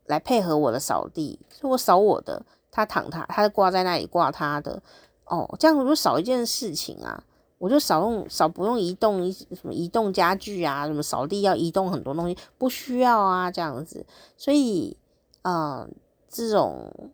[0.07, 4.83] 来配合我的扫地，所以我扫我的，它躺它，它挂在那里挂它的。
[5.27, 7.23] 哦，这样我就少一件事情啊。
[7.59, 14.07] 我就少用少不用移动什么移动家具啊，什么扫地要移动很多东西，不需要啊这样子。
[14.37, 14.97] 所以，
[15.43, 15.89] 呃，
[16.29, 17.11] 这种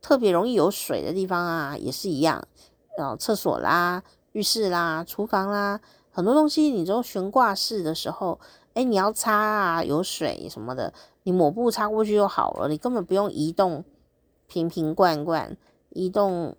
[0.00, 2.48] 特别容易有水的地方啊，也是一样。
[2.96, 5.80] 然后厕所啦、浴室啦、厨房啦，
[6.10, 8.38] 很多东西你都悬挂式的时候，
[8.74, 10.92] 哎，你要擦啊，有水什么的，
[11.22, 13.84] 你抹布擦过去就好了，你根本不用移动
[14.46, 15.56] 瓶瓶罐罐，
[15.90, 16.56] 移动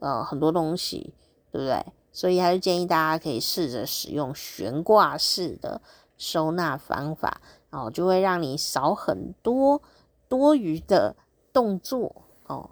[0.00, 1.12] 呃很多东西，
[1.50, 1.84] 对不对？
[2.16, 5.82] 所以还是建议大家可以试着使用悬挂式的
[6.16, 9.82] 收纳方法，哦就会让你少很多
[10.26, 11.14] 多余的
[11.52, 12.70] 动作哦。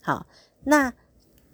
[0.00, 0.26] 好，
[0.64, 0.94] 那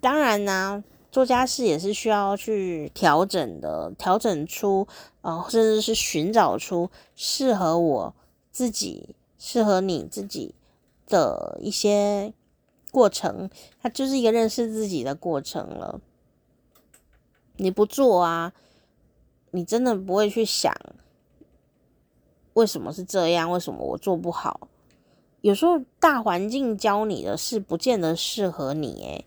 [0.01, 4.87] 当然呢，做家事也是需要去调整的，调整出
[5.21, 8.15] 啊、甚至是寻找出适合我
[8.53, 10.55] 自己、适合你自己
[11.09, 12.33] 的一些
[12.93, 13.51] 过程。
[13.83, 16.01] 它就是一个认识自己的过程了。
[17.57, 18.53] 你不做啊，
[19.51, 20.75] 你真的不会去想
[22.55, 24.69] 为什么是这样，为什么我做不好。
[25.41, 28.93] 有时候大环境教你的事，不见得适合你。
[29.03, 29.25] 诶。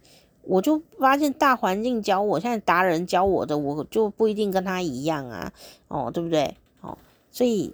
[0.50, 5.52] 我就发现大环境教我，现在达人教我的，我就不一定跟他一样啊，
[5.90, 6.56] 哦，对不对？
[6.80, 6.98] 哦，
[7.30, 7.70] 所以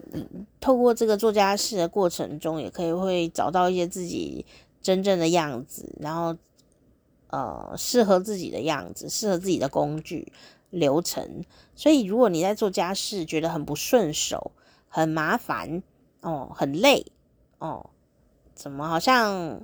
[0.60, 4.44] 透过这个做家事的过程中，也可以会找到一些自己
[4.82, 6.36] 真正的样子，然后
[7.34, 10.32] 呃，适合自己的样子，适合自己的工具
[10.70, 11.44] 流程。
[11.74, 14.52] 所以，如果你在做家事觉得很不顺手、
[14.88, 15.82] 很麻烦
[16.22, 17.08] 哦、很累
[17.58, 17.90] 哦，
[18.54, 19.62] 怎么好像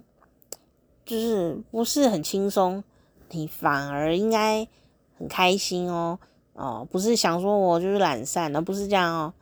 [1.06, 2.84] 就是不是很轻松？
[3.30, 4.68] 你反而应该
[5.16, 6.18] 很开心哦，
[6.54, 9.34] 哦，不是想说我就是懒散，而不是这样哦。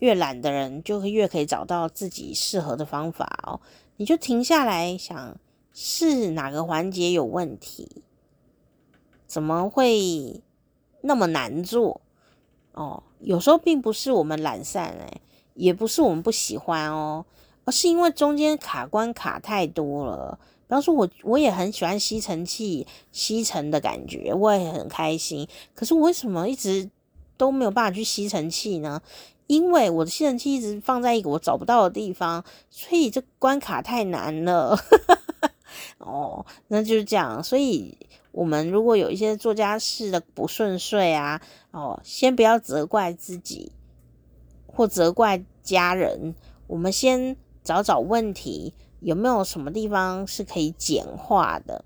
[0.00, 3.62] 越懒的人就会越可以找到自己适合的方法哦。
[3.96, 5.38] 你就停下来想，
[5.74, 8.02] 是哪个环节有问题？
[9.26, 10.42] 怎么会
[11.00, 12.00] 那么难做？
[12.72, 15.20] 哦，有时候并不是我们懒散诶，
[15.54, 17.24] 也不是我们不喜欢哦，
[17.64, 20.38] 而是因为中间卡关卡太多了。
[20.66, 25.46] 比方说我，我我也很喜欢吸尘器吸尘的感觉，我也很开心。
[25.74, 26.88] 可是我为什么一直
[27.36, 29.00] 都没有办法去吸尘器呢？
[29.46, 34.78] 因为我的吸尘器一直放在一个我找不到的地方，所以这关卡太难了。
[35.98, 37.42] 哦，那就是这样。
[37.42, 37.96] 所以，
[38.30, 43.72] 我们如果有一些做家事的不顺遂啊，哦，先不要责怪自己
[44.66, 46.34] 或责怪家人，
[46.66, 48.74] 我们先找找问题。
[49.00, 51.84] 有没有什么地方是可以简化的？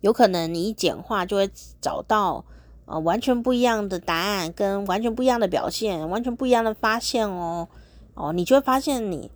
[0.00, 1.48] 有可能你一简化就会
[1.80, 2.44] 找到
[2.86, 7.68] 呃完全不一样的答案，跟完全不一样的表现，完全不一样的发现哦
[8.14, 9.30] 哦，你就会发现你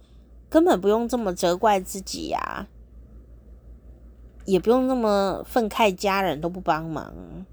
[0.57, 2.67] 根本不用这么责怪自己呀、
[4.47, 7.45] 也不用那么愤慨家人都不帮忙，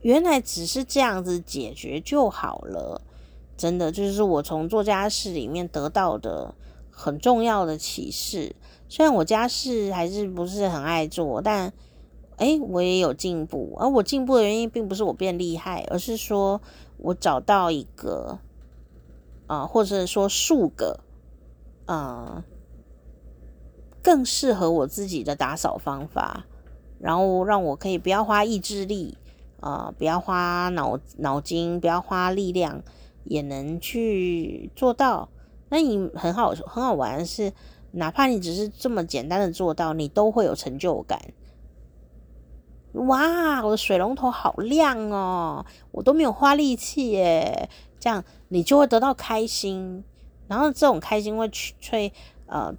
[0.00, 3.02] 原来只是这样子解决就好了。
[3.56, 6.56] 真的，就是我从做家事里面得到的。
[6.90, 8.56] 很重要的启示，
[8.88, 11.72] 虽然我家事还是不是很爱做，但
[12.38, 13.76] 诶，我也有进步。
[13.78, 16.60] 而我进步的原因，并不是我变厉害，而是说
[16.98, 18.40] 我找到一个
[19.46, 21.03] 啊、或者说数个、
[21.86, 22.42] 呃，
[24.02, 26.46] 更适合我自己的打扫方法，
[26.98, 29.18] 然后让我可以不要花意志力
[29.60, 32.82] 啊、不要花脑脑筋，不要花力量，
[33.24, 35.28] 也能去做到。
[35.70, 37.52] 那你很好很好玩是，
[37.92, 41.18] 哪怕你只是这么简单的做到，你都会有成就感。
[42.92, 47.68] 哇，我的水龙头好亮哦，我都没有花力气耶，
[47.98, 50.04] 这样你就会得到开心。
[50.48, 52.12] 然后这种开心会去催
[52.46, 52.74] 呃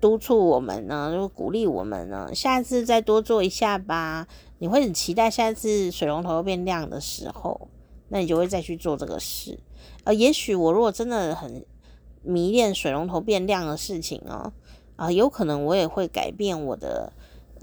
[0.00, 4.26] 督促我们呢，就鼓励我们呢，下次再多做一下吧。
[4.58, 7.68] 你会很期待下次水龙头变亮的时候，
[8.08, 9.58] 那你就会再去做这个事。
[10.04, 11.64] 呃，也许我如果真的很。
[12.28, 14.52] 迷恋水龙头变亮的事情哦，
[14.96, 17.12] 啊，有可能我也会改变我的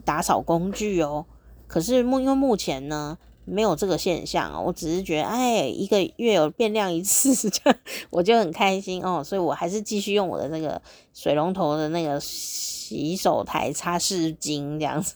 [0.06, 1.26] 打扫工具哦。
[1.68, 7.76] 可是目因为目前呢，没有这个现象，我只是觉得，哎，一个月有变亮一次， 这
[8.10, 9.24] 我就很开心哦。
[9.24, 10.82] 所以我还是继续用我的那个
[11.14, 15.16] 水龙头的那个洗手台擦拭巾这样子。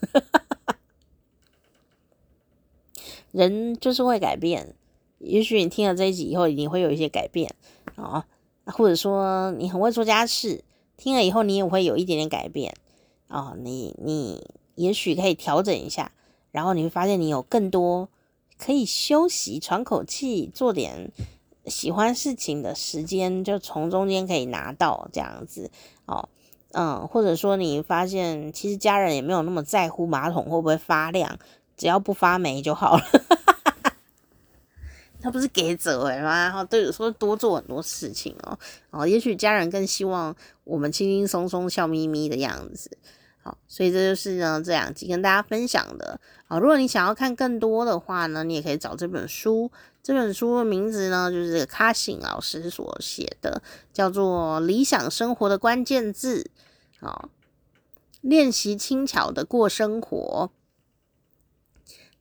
[3.32, 4.74] 人就是会改变，
[5.20, 7.54] 也许你听了这一集以后，你会有一些改变
[7.96, 8.26] 啊。
[8.66, 10.62] 或者说你很会做家事，
[10.98, 12.76] 听了以后你也会有一点点改变
[13.30, 13.56] 哦。
[13.58, 16.12] 你你也许可以调整一下，
[16.52, 18.10] 然后你会发现你有更多
[18.58, 21.12] 可以休息、喘口气、做点
[21.66, 25.70] 喜欢事情的时间，就从中间可以拿到这样子
[26.06, 26.30] 哦。
[26.72, 31.40] 嗯，或者说你发现其实家人也没有那么在乎马桶会不会发亮，
[31.78, 33.04] 只要不发霉就好了。
[35.20, 36.44] 他不是给责吗？
[36.44, 38.58] 然后都有说多做很多事情哦，
[38.92, 42.98] 哦，也许家人更希望我们轻轻松松、笑眯眯的样子。
[43.48, 46.20] 好，所以这就是呢这两集跟大家分享的。
[46.48, 49.72] 好，如果你想要看更多的话呢，你也可以找这本书。
[50.04, 53.62] 这本书的名字呢，就是这个卡辛老师所写的，
[53.94, 56.42] 叫做《理想生活的关键字》。
[57.00, 57.30] 好，
[58.20, 60.52] 练习轻巧的过生活。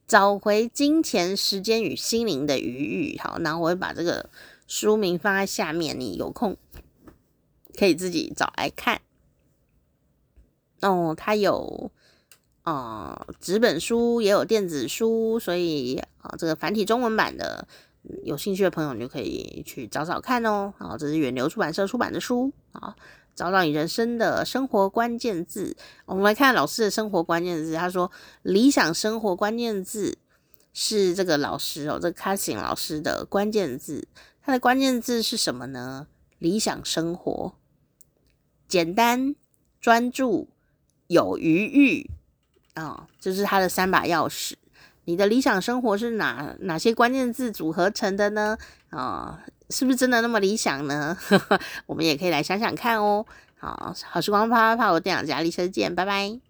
[0.06, 3.18] 找回金钱、时间与心灵的余裕。
[3.18, 4.30] 好，那我会把这个
[4.68, 6.56] 书名放在下面，你有空
[7.76, 9.00] 可以自己找来看。
[10.82, 11.90] 哦，它有
[12.64, 17.66] 呃，纸本书也有电子书，所以啊、这个繁体中文版的，
[18.24, 20.74] 有兴趣的朋友你就可以去找找看哦。
[20.78, 22.96] 啊，这是远流出版社出版的书啊，
[23.34, 25.76] 找找你人生的生活关键字。
[26.06, 28.10] 我们来看老师的生活关键字，他说
[28.42, 30.18] 理想生活关键字
[30.72, 34.08] 是这个老师哦，这个卡辛老师的关键字，
[34.42, 36.08] 他的关键字是什么呢？
[36.38, 37.54] 理想生活，
[38.68, 39.34] 简单、
[39.80, 40.48] 专注、
[41.08, 42.10] 有余欲。
[42.74, 44.52] 啊、这、是他的三把钥匙。
[45.06, 48.58] 你的理想生活是哪哪些关键字组合成的呢？
[48.90, 49.40] 啊、
[49.70, 51.16] 是不是真的那么理想呢？
[51.86, 53.24] 我们也可以来想想看哦。
[53.58, 56.45] 好，好时光啪啪啪，我店长佳丽，下次见，拜拜。